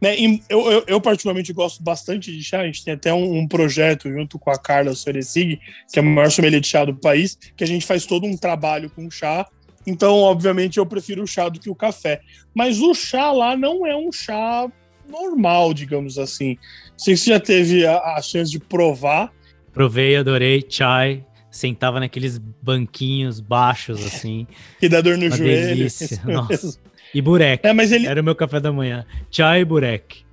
Né, 0.00 0.16
eu, 0.50 0.68
eu, 0.68 0.84
eu, 0.88 1.00
particularmente 1.00 1.52
gosto 1.52 1.80
bastante 1.80 2.36
de 2.36 2.42
chá. 2.42 2.60
A 2.60 2.66
gente 2.66 2.84
tem 2.84 2.94
até 2.94 3.14
um, 3.14 3.38
um 3.38 3.46
projeto 3.46 4.10
junto 4.10 4.36
com 4.36 4.50
a 4.50 4.58
Carla 4.58 4.92
Soresig, 4.94 5.60
que 5.92 6.00
é 6.00 6.02
a 6.02 6.04
maior 6.04 6.28
sommelier 6.28 6.60
de 6.60 6.66
chá 6.66 6.84
do 6.84 6.96
país, 6.96 7.38
que 7.56 7.62
a 7.62 7.66
gente 7.66 7.86
faz 7.86 8.04
todo 8.04 8.26
um 8.26 8.36
trabalho 8.36 8.90
com 8.90 9.08
chá. 9.08 9.46
Então, 9.86 10.16
obviamente, 10.16 10.78
eu 10.78 10.86
prefiro 10.86 11.22
o 11.22 11.26
chá 11.26 11.48
do 11.48 11.60
que 11.60 11.70
o 11.70 11.74
café. 11.74 12.20
Mas 12.52 12.80
o 12.80 12.92
chá 12.94 13.30
lá 13.30 13.56
não 13.56 13.86
é 13.86 13.96
um 13.96 14.10
chá 14.10 14.68
normal, 15.08 15.72
digamos 15.72 16.18
assim. 16.18 16.58
Não 16.90 16.98
sei 16.98 17.16
se 17.16 17.24
você 17.24 17.30
já 17.30 17.40
teve 17.40 17.86
a, 17.86 17.98
a 18.16 18.22
chance 18.22 18.50
de 18.50 18.58
provar. 18.58 19.32
Provei, 19.72 20.16
adorei. 20.16 20.64
Chai, 20.68 21.24
sentava 21.52 22.00
naqueles 22.00 22.38
banquinhos 22.38 23.38
baixos, 23.38 24.04
assim. 24.04 24.46
que 24.80 24.88
dá 24.88 25.00
dor 25.00 25.16
no 25.16 25.26
Uma 25.26 25.36
joelho. 25.36 25.76
Delícia. 25.76 26.20
Nossa. 26.24 26.78
E 27.14 27.20
burek. 27.20 27.64
É, 27.66 27.72
mas 27.72 27.92
ele... 27.92 28.06
Era 28.06 28.20
o 28.20 28.24
meu 28.24 28.34
café 28.34 28.58
da 28.58 28.72
manhã. 28.72 29.04
Chá 29.30 29.58
e 29.58 29.64
burek. 29.64 30.24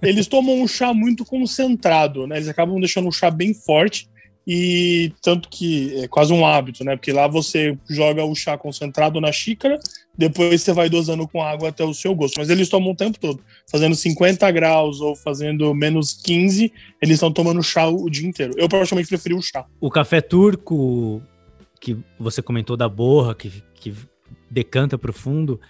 Eles 0.00 0.26
tomam 0.26 0.60
um 0.60 0.66
chá 0.66 0.94
muito 0.94 1.24
concentrado, 1.24 2.26
né? 2.26 2.36
Eles 2.36 2.48
acabam 2.48 2.80
deixando 2.80 3.06
um 3.06 3.12
chá 3.12 3.30
bem 3.30 3.52
forte. 3.52 4.08
E 4.52 5.12
tanto 5.22 5.48
que 5.48 5.94
é 6.02 6.08
quase 6.08 6.32
um 6.32 6.44
hábito, 6.44 6.82
né? 6.82 6.96
Porque 6.96 7.12
lá 7.12 7.28
você 7.28 7.78
joga 7.88 8.24
o 8.24 8.34
chá 8.34 8.58
concentrado 8.58 9.20
na 9.20 9.30
xícara, 9.30 9.78
depois 10.18 10.60
você 10.60 10.72
vai 10.72 10.90
dosando 10.90 11.28
com 11.28 11.40
água 11.40 11.68
até 11.68 11.84
o 11.84 11.94
seu 11.94 12.12
gosto. 12.16 12.34
Mas 12.36 12.50
eles 12.50 12.68
tomam 12.68 12.90
o 12.90 12.96
tempo 12.96 13.16
todo, 13.20 13.40
fazendo 13.70 13.94
50 13.94 14.50
graus 14.50 15.00
ou 15.00 15.14
fazendo 15.14 15.72
menos 15.72 16.14
15, 16.14 16.72
eles 17.00 17.14
estão 17.14 17.30
tomando 17.30 17.62
chá 17.62 17.86
o 17.86 18.10
dia 18.10 18.26
inteiro. 18.26 18.52
Eu 18.56 18.68
praticamente 18.68 19.06
preferi 19.06 19.36
o 19.36 19.40
chá. 19.40 19.64
O 19.80 19.88
café 19.88 20.20
turco, 20.20 21.22
que 21.80 21.96
você 22.18 22.42
comentou 22.42 22.76
da 22.76 22.88
borra, 22.88 23.36
que, 23.36 23.52
que 23.76 23.94
decanta 24.50 24.98
fundo, 25.12 25.60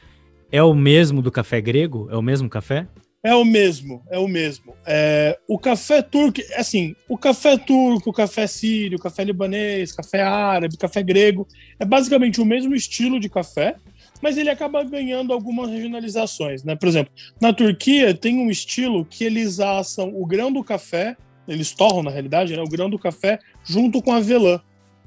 é 0.51 0.63
o 0.63 0.73
mesmo 0.73 1.21
do 1.21 1.31
café 1.31 1.61
grego? 1.61 2.09
É 2.11 2.17
o 2.17 2.23
mesmo 2.23 2.49
café? 2.49 2.89
É 3.23 3.35
o 3.35 3.45
mesmo, 3.45 4.03
é 4.11 4.19
o 4.19 4.27
mesmo. 4.27 4.75
É, 4.87 5.39
o 5.47 5.59
café 5.59 6.01
turco, 6.01 6.41
assim, 6.57 6.95
o 7.07 7.19
café 7.19 7.59
turco, 7.59 8.09
o 8.09 8.13
café 8.15 8.47
sírio, 8.47 8.97
o 8.97 9.01
café 9.01 9.25
libanês, 9.25 9.93
café 9.93 10.23
árabe, 10.23 10.79
café 10.79 11.03
grego, 11.03 11.47
é 11.79 11.85
basicamente 11.85 12.41
o 12.41 12.47
mesmo 12.47 12.75
estilo 12.75 13.21
de 13.21 13.29
café, 13.29 13.77
mas 14.23 14.39
ele 14.39 14.49
acaba 14.49 14.83
ganhando 14.83 15.35
algumas 15.35 15.69
regionalizações, 15.69 16.65
né? 16.65 16.75
Por 16.75 16.89
exemplo, 16.89 17.13
na 17.41 17.53
Turquia 17.53 18.15
tem 18.15 18.39
um 18.39 18.51
estilo 18.51 19.05
que 19.05 19.25
eles 19.25 19.61
assam 19.61 20.11
o 20.15 20.25
grão 20.25 20.51
do 20.51 20.65
café, 20.65 21.15
eles 21.47 21.73
torram 21.73 22.03
na 22.03 22.11
realidade, 22.11 22.57
né, 22.57 22.63
o 22.63 22.69
grão 22.69 22.89
do 22.89 22.99
café 22.99 23.39
junto 23.65 24.01
com 24.01 24.13
a 24.13 24.17
avelã. 24.17 24.61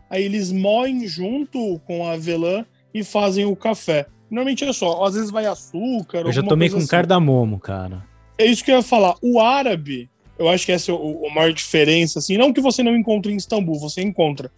Aí 0.07 0.23
eles 0.23 0.51
moem 0.51 1.07
junto 1.07 1.79
com 1.79 2.05
a 2.05 2.13
avelã 2.13 2.63
e 2.93 3.03
fazem 3.03 3.45
o 3.45 3.55
café. 3.55 4.05
Normalmente 4.33 4.63
é 4.63 4.73
só, 4.73 5.05
às 5.05 5.13
vezes 5.13 5.29
vai 5.29 5.45
açúcar. 5.45 6.21
Eu 6.21 6.31
já 6.31 6.41
tomei 6.41 6.67
com 6.67 6.77
assim. 6.77 6.87
cardamomo, 6.87 7.59
cara. 7.59 8.03
É 8.35 8.47
isso 8.47 8.63
que 8.63 8.71
eu 8.71 8.77
ia 8.77 8.81
falar. 8.81 9.13
O 9.21 9.39
árabe, 9.39 10.09
eu 10.39 10.49
acho 10.49 10.65
que 10.65 10.71
essa 10.71 10.91
é 10.91 10.95
a 10.95 11.33
maior 11.33 11.53
diferença, 11.53 12.17
assim, 12.17 12.35
não 12.35 12.51
que 12.51 12.59
você 12.59 12.81
não 12.81 12.95
encontre 12.95 13.31
em 13.31 13.35
Istambul, 13.35 13.79
você 13.79 14.01
encontra. 14.01 14.51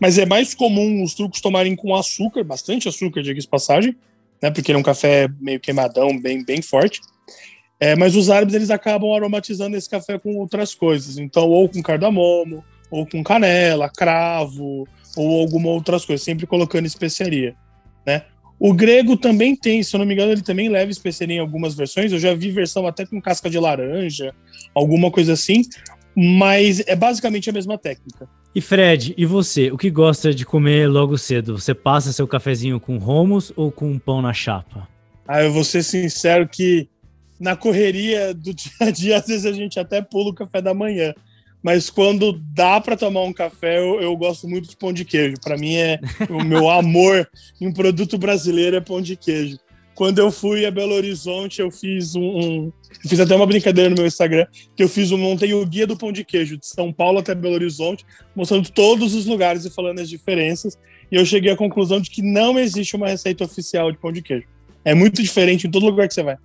Mas 0.00 0.16
é 0.16 0.24
mais 0.24 0.54
comum 0.54 1.02
os 1.02 1.12
turcos 1.12 1.42
tomarem 1.42 1.76
com 1.76 1.94
açúcar, 1.94 2.42
bastante 2.42 2.88
açúcar, 2.88 3.22
diga 3.22 3.38
de 3.38 3.46
passagem, 3.46 3.94
né? 4.40 4.50
Porque 4.50 4.70
ele 4.72 4.78
é 4.78 4.80
um 4.80 4.84
café 4.84 5.28
meio 5.38 5.60
queimadão, 5.60 6.18
bem, 6.18 6.42
bem 6.42 6.62
forte. 6.62 7.02
É, 7.78 7.94
mas 7.94 8.16
os 8.16 8.30
árabes 8.30 8.54
eles 8.54 8.70
acabam 8.70 9.12
aromatizando 9.12 9.76
esse 9.76 9.90
café 9.90 10.18
com 10.18 10.36
outras 10.36 10.74
coisas. 10.74 11.18
Então, 11.18 11.46
ou 11.50 11.68
com 11.68 11.82
cardamomo, 11.82 12.64
ou 12.90 13.06
com 13.06 13.22
canela, 13.22 13.90
cravo, 13.90 14.88
ou 15.14 15.40
alguma 15.42 15.68
outras 15.68 16.06
coisas, 16.06 16.24
sempre 16.24 16.46
colocando 16.46 16.86
especiaria, 16.86 17.54
né? 18.06 18.24
O 18.60 18.74
grego 18.74 19.16
também 19.16 19.54
tem, 19.54 19.82
se 19.82 19.94
eu 19.94 19.98
não 19.98 20.06
me 20.06 20.14
engano, 20.14 20.32
ele 20.32 20.42
também 20.42 20.68
leva 20.68 20.90
especiaria 20.90 21.36
em 21.36 21.40
algumas 21.40 21.74
versões. 21.74 22.12
Eu 22.12 22.18
já 22.18 22.34
vi 22.34 22.50
versão 22.50 22.86
até 22.86 23.06
com 23.06 23.20
casca 23.20 23.48
de 23.48 23.58
laranja, 23.58 24.34
alguma 24.74 25.10
coisa 25.10 25.34
assim, 25.34 25.62
mas 26.16 26.80
é 26.86 26.96
basicamente 26.96 27.48
a 27.48 27.52
mesma 27.52 27.78
técnica. 27.78 28.28
E 28.54 28.60
Fred, 28.60 29.14
e 29.16 29.24
você? 29.24 29.70
O 29.70 29.76
que 29.76 29.90
gosta 29.90 30.34
de 30.34 30.44
comer 30.44 30.88
logo 30.88 31.16
cedo? 31.16 31.58
Você 31.58 31.72
passa 31.72 32.12
seu 32.12 32.26
cafezinho 32.26 32.80
com 32.80 32.98
romos 32.98 33.52
ou 33.54 33.70
com 33.70 33.88
um 33.88 33.98
pão 33.98 34.20
na 34.20 34.32
chapa? 34.32 34.88
Ah, 35.26 35.42
eu 35.42 35.52
vou 35.52 35.62
ser 35.62 35.84
sincero 35.84 36.48
que 36.48 36.88
na 37.38 37.54
correria 37.54 38.34
do 38.34 38.52
dia 38.54 38.72
a 38.80 38.90
dia, 38.90 39.16
às 39.18 39.26
vezes 39.26 39.46
a 39.46 39.52
gente 39.52 39.78
até 39.78 40.02
pula 40.02 40.30
o 40.30 40.34
café 40.34 40.60
da 40.60 40.74
manhã. 40.74 41.14
Mas 41.62 41.90
quando 41.90 42.40
dá 42.54 42.80
para 42.80 42.96
tomar 42.96 43.22
um 43.22 43.32
café, 43.32 43.78
eu, 43.78 44.00
eu, 44.00 44.16
gosto 44.16 44.48
muito 44.48 44.68
de 44.68 44.76
pão 44.76 44.92
de 44.92 45.04
queijo. 45.04 45.36
Para 45.42 45.56
mim 45.56 45.74
é 45.74 45.98
o 46.30 46.44
meu 46.44 46.68
amor 46.70 47.28
em 47.60 47.72
produto 47.72 48.16
brasileiro 48.16 48.76
é 48.76 48.80
pão 48.80 49.00
de 49.00 49.16
queijo. 49.16 49.58
Quando 49.94 50.20
eu 50.20 50.30
fui 50.30 50.64
a 50.64 50.70
Belo 50.70 50.94
Horizonte, 50.94 51.60
eu 51.60 51.72
fiz 51.72 52.14
um, 52.14 52.22
um 52.22 52.72
eu 53.02 53.10
fiz 53.10 53.18
até 53.18 53.34
uma 53.34 53.46
brincadeira 53.46 53.90
no 53.90 53.96
meu 53.96 54.06
Instagram, 54.06 54.46
que 54.76 54.82
eu 54.82 54.88
fiz 54.88 55.10
um 55.10 55.18
montei 55.18 55.52
o 55.52 55.66
guia 55.66 55.88
do 55.88 55.96
pão 55.96 56.12
de 56.12 56.24
queijo 56.24 56.56
de 56.56 56.66
São 56.66 56.92
Paulo 56.92 57.18
até 57.18 57.34
Belo 57.34 57.54
Horizonte, 57.54 58.04
mostrando 58.34 58.70
todos 58.70 59.14
os 59.14 59.26
lugares 59.26 59.64
e 59.64 59.70
falando 59.70 59.98
as 59.98 60.08
diferenças. 60.08 60.78
E 61.10 61.16
eu 61.16 61.26
cheguei 61.26 61.50
à 61.50 61.56
conclusão 61.56 62.00
de 62.00 62.10
que 62.10 62.22
não 62.22 62.58
existe 62.58 62.94
uma 62.94 63.08
receita 63.08 63.42
oficial 63.42 63.90
de 63.90 63.98
pão 63.98 64.12
de 64.12 64.22
queijo. 64.22 64.46
É 64.84 64.94
muito 64.94 65.20
diferente 65.20 65.66
em 65.66 65.70
todo 65.70 65.86
lugar 65.86 66.06
que 66.06 66.14
você 66.14 66.22
vai. 66.22 66.36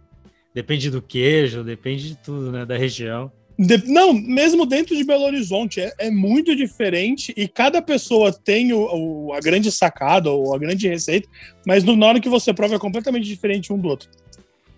Depende 0.54 0.90
do 0.90 1.02
queijo, 1.02 1.64
depende 1.64 2.10
de 2.10 2.16
tudo, 2.18 2.52
né? 2.52 2.66
Da 2.66 2.78
região. 2.78 3.32
De, 3.58 3.78
não, 3.86 4.14
mesmo 4.14 4.66
dentro 4.66 4.96
de 4.96 5.04
Belo 5.04 5.26
Horizonte, 5.26 5.80
é, 5.80 5.94
é, 6.00 6.12
muito 6.12 6.56
diferente 6.56 7.34
e 7.38 7.48
cada 7.48 7.82
pessoa 7.82 8.34
tem 8.34 8.74
o, 8.74 9.28
o, 9.28 9.34
a 9.34 9.40
grande 9.40 9.72
sacada 9.72 10.32
ou 10.32 10.56
a 10.56 10.58
grande 10.58 10.88
receita, 10.88 11.28
mas 11.66 11.84
no, 11.84 11.96
na 11.96 12.08
hora 12.08 12.20
que 12.20 12.30
você 12.30 12.54
prova 12.54 12.76
é 12.76 12.80
completamente 12.80 13.26
diferente 13.26 13.72
um 13.72 13.78
do 13.78 13.88
outro. 13.88 14.10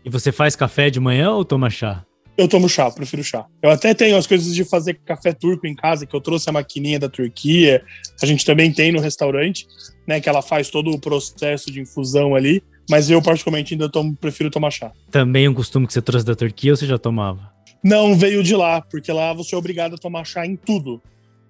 E 0.04 0.10
você 0.10 0.32
faz 0.32 0.56
café 0.56 0.90
de 0.90 1.00
manhã 1.00 1.32
ou 1.32 1.46
toma 1.46 1.70
chá? 1.70 2.06
Eu 2.38 2.50
tomo 2.50 2.68
chá, 2.68 2.92
prefiro 2.92 3.24
chá. 3.24 3.46
Eu 3.62 3.70
até 3.70 3.94
tenho 3.94 4.18
as 4.18 4.28
coisas 4.28 4.54
de 4.54 4.66
fazer 4.66 5.00
café 5.06 5.32
turco 5.32 5.66
em 5.66 5.74
casa, 5.74 6.06
que 6.06 6.14
eu 6.14 6.20
trouxe 6.20 6.50
a 6.50 6.54
maquininha 6.54 7.00
da 7.00 7.08
Turquia. 7.08 7.82
A 8.22 8.26
gente 8.26 8.46
também 8.46 8.74
tem 8.74 8.92
no 8.92 9.00
restaurante, 9.00 9.66
né? 10.06 10.20
Que 10.20 10.28
ela 10.28 10.42
faz 10.42 10.70
todo 10.70 10.92
o 10.92 11.00
processo 11.00 11.72
de 11.72 11.80
infusão 11.80 12.36
ali. 12.36 12.62
Mas 12.90 13.10
eu, 13.10 13.22
particularmente, 13.22 13.74
ainda 13.74 13.90
tomo, 13.90 14.16
prefiro 14.18 14.52
tomar 14.52 14.70
chá. 14.70 14.92
Também 15.10 15.48
um 15.48 15.54
costume 15.54 15.88
que 15.88 15.94
você 15.94 16.02
trouxe 16.02 16.26
da 16.26 16.36
Turquia 16.36 16.74
ou 16.74 16.78
você 16.78 16.86
já 16.86 16.98
tomava? 16.98 17.55
Não, 17.86 18.18
veio 18.18 18.42
de 18.42 18.56
lá, 18.56 18.82
porque 18.82 19.12
lá 19.12 19.32
você 19.32 19.54
é 19.54 19.58
obrigado 19.60 19.94
a 19.94 19.98
tomar 20.00 20.26
chá 20.26 20.44
em 20.44 20.56
tudo. 20.56 21.00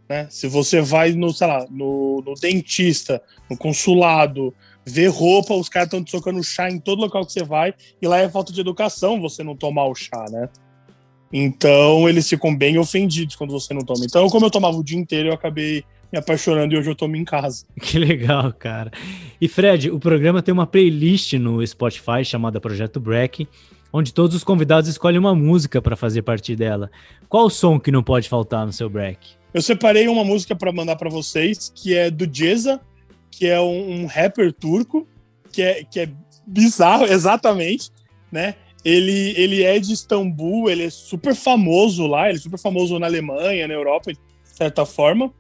Né? 0.10 0.28
Se 0.30 0.50
você 0.50 0.82
vai 0.82 1.14
no, 1.14 1.32
sei 1.32 1.48
lá, 1.48 1.66
no, 1.72 2.22
no 2.26 2.34
dentista, 2.34 3.22
no 3.50 3.58
consulado, 3.58 4.54
ver 4.86 5.08
roupa, 5.08 5.54
os 5.54 5.70
caras 5.70 5.88
estão 5.88 6.04
te 6.04 6.12
socando 6.12 6.44
chá 6.44 6.70
em 6.70 6.78
todo 6.78 7.00
local 7.00 7.26
que 7.26 7.32
você 7.32 7.42
vai, 7.42 7.74
e 8.02 8.06
lá 8.06 8.20
é 8.20 8.28
falta 8.28 8.52
de 8.52 8.60
educação 8.60 9.22
você 9.22 9.46
não 9.46 9.56
tomar 9.56 9.86
o 9.86 9.96
chá, 9.96 10.26
né? 10.30 10.50
Então 11.32 12.10
eles 12.10 12.28
ficam 12.28 12.54
bem 12.54 12.78
ofendidos 12.78 13.38
quando 13.38 13.52
você 13.52 13.74
não 13.74 13.82
toma. 13.82 14.04
Então, 14.04 14.28
como 14.30 14.46
eu 14.46 14.52
tomava 14.52 14.76
o 14.76 14.84
dia 14.84 15.00
inteiro, 15.00 15.30
eu 15.30 15.34
acabei 15.34 15.86
me 16.12 16.20
apaixonando 16.20 16.74
e 16.74 16.78
hoje 16.78 16.90
eu 16.90 16.96
tomo 16.96 17.16
em 17.16 17.24
casa. 17.24 17.66
Que 17.82 17.98
legal, 17.98 18.52
cara. 18.52 18.92
E 19.40 19.48
Fred, 19.48 19.90
o 19.90 20.00
programa 20.00 20.42
tem 20.42 20.54
uma 20.54 20.68
playlist 20.68 21.32
no 21.34 21.66
Spotify 21.66 22.26
chamada 22.26 22.60
Projeto 22.60 23.00
Break, 23.00 23.48
onde 23.96 24.14
todos 24.14 24.36
os 24.36 24.44
convidados 24.44 24.90
escolhem 24.90 25.18
uma 25.18 25.34
música 25.34 25.82
para 25.82 25.96
fazer 25.96 26.22
parte 26.22 26.54
dela. 26.54 26.92
Qual 27.30 27.46
o 27.46 27.50
som 27.50 27.80
que 27.80 27.92
não 27.92 28.04
pode 28.04 28.28
faltar 28.28 28.66
no 28.66 28.74
seu 28.74 28.90
break? 28.90 29.20
Eu 29.54 29.62
separei 29.62 30.10
uma 30.10 30.26
música 30.26 30.54
para 30.54 30.70
mandar 30.70 30.98
para 30.98 31.10
vocês, 31.10 31.72
que 31.74 31.96
é 31.96 32.12
do 32.12 32.30
Jeza, 32.30 32.82
que 33.32 33.48
é 33.48 33.60
um, 33.62 34.02
um, 34.02 34.06
rapper 34.06 34.52
turco, 34.52 35.08
que 35.50 35.62
é, 35.62 35.86
que 35.86 36.02
é 36.02 36.10
bizarro, 36.46 37.06
exatamente, 37.08 37.90
né? 38.30 38.56
Ele, 38.84 39.34
ele 39.38 39.64
é 39.64 39.80
de 39.80 39.94
Istambul, 39.94 40.70
ele 40.70 40.84
é 40.84 40.90
super 40.90 41.34
famoso 41.34 42.06
lá, 42.06 42.28
ele 42.28 42.38
é 42.38 42.42
super 42.42 42.60
famoso 42.60 43.00
na 43.00 43.06
Alemanha, 43.06 43.66
na 43.66 43.74
Europa, 43.74 44.12
de 44.12 44.20
certa 44.44 44.86
forma. 44.86 45.34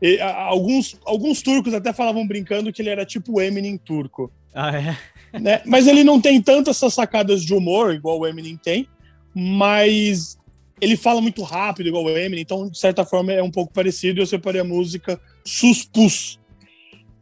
E, 0.00 0.18
a, 0.18 0.44
alguns, 0.44 0.98
alguns 1.04 1.42
turcos 1.42 1.74
até 1.74 1.92
falavam 1.92 2.26
brincando 2.26 2.72
que 2.72 2.80
ele 2.80 2.88
era 2.88 3.04
tipo 3.04 3.38
Eminem 3.38 3.76
turco. 3.76 4.32
Ah, 4.54 4.76
é? 4.76 5.38
Né? 5.38 5.62
Mas 5.66 5.86
ele 5.86 6.02
não 6.02 6.20
tem 6.20 6.40
tantas 6.40 6.76
essas 6.76 6.94
sacadas 6.94 7.42
de 7.42 7.54
humor, 7.54 7.94
igual 7.94 8.18
o 8.18 8.26
Eminem 8.26 8.56
tem, 8.56 8.88
mas 9.34 10.38
ele 10.80 10.96
fala 10.96 11.20
muito 11.20 11.42
rápido, 11.42 11.88
igual 11.88 12.04
o 12.04 12.10
Eminem, 12.10 12.40
então, 12.40 12.68
de 12.68 12.78
certa 12.78 13.04
forma, 13.04 13.32
é 13.32 13.42
um 13.42 13.50
pouco 13.50 13.72
parecido. 13.72 14.20
Eu 14.20 14.26
separei 14.26 14.60
a 14.60 14.64
música 14.64 15.20
Suspus, 15.44 16.38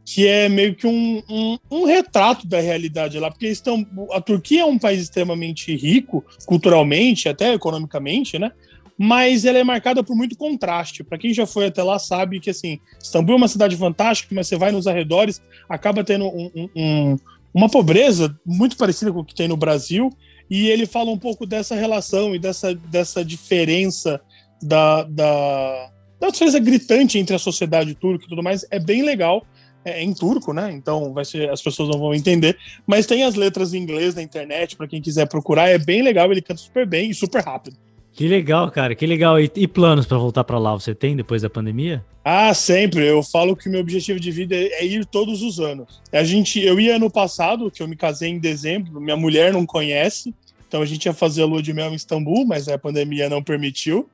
que 0.05 0.25
é 0.25 0.47
meio 0.47 0.75
que 0.75 0.87
um, 0.87 1.21
um, 1.29 1.57
um, 1.69 1.85
retrato 1.85 2.47
da 2.47 2.61
realidade 2.61 3.19
lá, 3.19 3.29
porque 3.29 3.47
estão, 3.47 3.85
a 4.11 4.21
Turquia 4.21 4.61
é 4.61 4.65
um 4.65 4.79
país 4.79 5.01
extremamente 5.01 5.75
rico, 5.75 6.23
culturalmente, 6.45 7.27
até 7.27 7.53
economicamente, 7.53 8.39
né? 8.39 8.51
Mas 8.97 9.45
ela 9.45 9.59
é 9.59 9.63
marcada 9.63 10.03
por 10.03 10.15
muito 10.15 10.35
contraste. 10.35 11.03
Para 11.03 11.17
quem 11.17 11.33
já 11.33 11.45
foi 11.45 11.67
até 11.67 11.83
lá 11.83 11.99
sabe 11.99 12.39
que 12.39 12.49
assim, 12.49 12.79
Istambul 13.01 13.35
é 13.35 13.37
uma 13.37 13.47
cidade 13.47 13.77
fantástica, 13.77 14.33
mas 14.33 14.47
você 14.47 14.57
vai 14.57 14.71
nos 14.71 14.87
arredores, 14.87 15.41
acaba 15.69 16.03
tendo 16.03 16.25
um, 16.25 16.69
um, 16.75 17.17
uma 17.53 17.69
pobreza 17.69 18.35
muito 18.45 18.75
parecida 18.75 19.11
com 19.13 19.19
o 19.19 19.25
que 19.25 19.35
tem 19.35 19.47
no 19.47 19.57
Brasil. 19.57 20.09
E 20.49 20.69
ele 20.69 20.85
fala 20.85 21.11
um 21.11 21.17
pouco 21.17 21.45
dessa 21.45 21.75
relação 21.75 22.33
e 22.33 22.39
dessa, 22.39 22.73
dessa 22.73 23.23
diferença 23.23 24.19
da, 24.63 25.03
da, 25.03 25.91
da 26.19 26.29
diferença 26.29 26.59
gritante 26.59 27.19
entre 27.19 27.35
a 27.35 27.39
sociedade 27.39 27.93
turca 27.93 28.25
e 28.25 28.29
tudo 28.29 28.41
mais. 28.41 28.65
É 28.71 28.79
bem 28.79 29.03
legal. 29.03 29.45
É, 29.85 30.03
em 30.03 30.13
turco, 30.13 30.51
né? 30.51 30.69
Então 30.73 31.13
vai 31.13 31.23
ser, 31.23 31.49
as 31.49 31.61
pessoas 31.61 31.87
não 31.87 31.99
vão 31.99 32.13
entender. 32.13 32.57
Mas 32.85 33.05
tem 33.05 33.23
as 33.23 33.35
letras 33.35 33.73
em 33.73 33.77
inglês 33.77 34.15
na 34.15 34.21
internet 34.21 34.75
para 34.75 34.87
quem 34.87 35.01
quiser 35.01 35.29
procurar. 35.29 35.69
É 35.69 35.77
bem 35.77 36.01
legal. 36.01 36.29
Ele 36.29 36.41
canta 36.41 36.59
super 36.59 36.85
bem 36.85 37.11
e 37.11 37.13
super 37.13 37.41
rápido. 37.41 37.77
Que 38.17 38.27
legal, 38.27 38.71
cara, 38.71 38.95
que 38.95 39.05
legal. 39.05 39.39
E, 39.39 39.47
e 39.55 39.67
planos 39.67 40.07
para 40.07 40.17
voltar 40.17 40.43
para 40.43 40.57
lá 40.57 40.73
você 40.73 40.95
tem 40.95 41.15
depois 41.15 41.43
da 41.43 41.51
pandemia? 41.51 42.03
Ah, 42.25 42.51
sempre. 42.51 43.07
Eu 43.07 43.21
falo 43.21 43.55
que 43.55 43.69
o 43.69 43.71
meu 43.71 43.79
objetivo 43.79 44.19
de 44.19 44.31
vida 44.31 44.55
é, 44.55 44.83
ir 44.83 45.05
todos 45.05 45.43
os 45.43 45.59
anos. 45.59 46.01
A 46.11 46.23
gente, 46.23 46.59
eu 46.59 46.79
ia 46.79 46.95
ano 46.95 47.11
passado, 47.11 47.69
que 47.69 47.83
eu 47.83 47.87
me 47.87 47.95
casei 47.95 48.31
em 48.31 48.39
dezembro, 48.39 48.99
minha 48.99 49.15
mulher 49.15 49.53
não 49.53 49.67
conhece, 49.67 50.33
então 50.67 50.81
a 50.81 50.85
gente 50.87 51.05
ia 51.05 51.13
fazer 51.13 51.43
a 51.43 51.45
lua 51.45 51.61
de 51.61 51.71
mel 51.71 51.91
em 51.91 51.95
Istambul, 51.95 52.43
mas 52.43 52.67
a 52.67 52.75
pandemia 52.75 53.29
não 53.29 53.43
permitiu. 53.43 54.09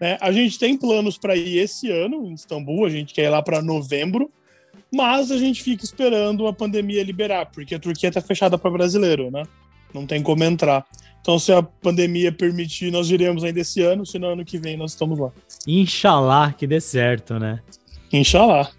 Né? 0.00 0.16
A 0.20 0.30
gente 0.30 0.56
tem 0.56 0.76
planos 0.76 1.18
para 1.18 1.34
ir 1.34 1.58
esse 1.58 1.90
ano 1.90 2.24
em 2.26 2.34
Istambul, 2.34 2.86
a 2.86 2.88
gente 2.88 3.12
quer 3.12 3.24
ir 3.24 3.30
lá 3.30 3.42
para 3.42 3.60
novembro, 3.60 4.30
mas 4.94 5.32
a 5.32 5.36
gente 5.36 5.60
fica 5.60 5.84
esperando 5.84 6.46
a 6.46 6.52
pandemia 6.52 7.02
liberar, 7.02 7.46
porque 7.46 7.74
a 7.74 7.80
Turquia 7.80 8.10
está 8.10 8.20
fechada 8.20 8.56
para 8.56 8.70
brasileiro, 8.70 9.28
né? 9.28 9.42
Não 9.92 10.06
tem 10.06 10.22
como 10.22 10.44
entrar. 10.44 10.86
Então, 11.20 11.38
se 11.38 11.52
a 11.52 11.62
pandemia 11.62 12.32
permitir, 12.32 12.90
nós 12.90 13.10
iremos 13.10 13.44
ainda 13.44 13.60
esse 13.60 13.82
ano, 13.82 14.06
senão 14.06 14.30
ano 14.30 14.44
que 14.44 14.58
vem 14.58 14.76
nós 14.76 14.92
estamos 14.92 15.18
lá. 15.18 15.30
Inxalá 15.66 16.52
que 16.52 16.66
dê 16.66 16.80
certo, 16.80 17.38
né? 17.38 17.60
Inxalá. 18.12 18.70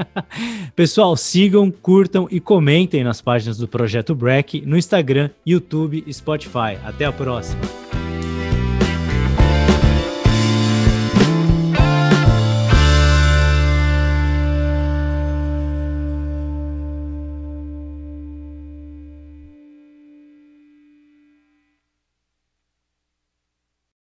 Pessoal, 0.76 1.16
sigam, 1.16 1.70
curtam 1.70 2.26
e 2.30 2.40
comentem 2.40 3.04
nas 3.04 3.20
páginas 3.20 3.58
do 3.58 3.68
Projeto 3.68 4.14
Break 4.14 4.62
no 4.62 4.76
Instagram, 4.76 5.30
YouTube 5.46 6.02
e 6.06 6.12
Spotify. 6.12 6.78
Até 6.84 7.04
a 7.04 7.12
próxima. 7.12 7.91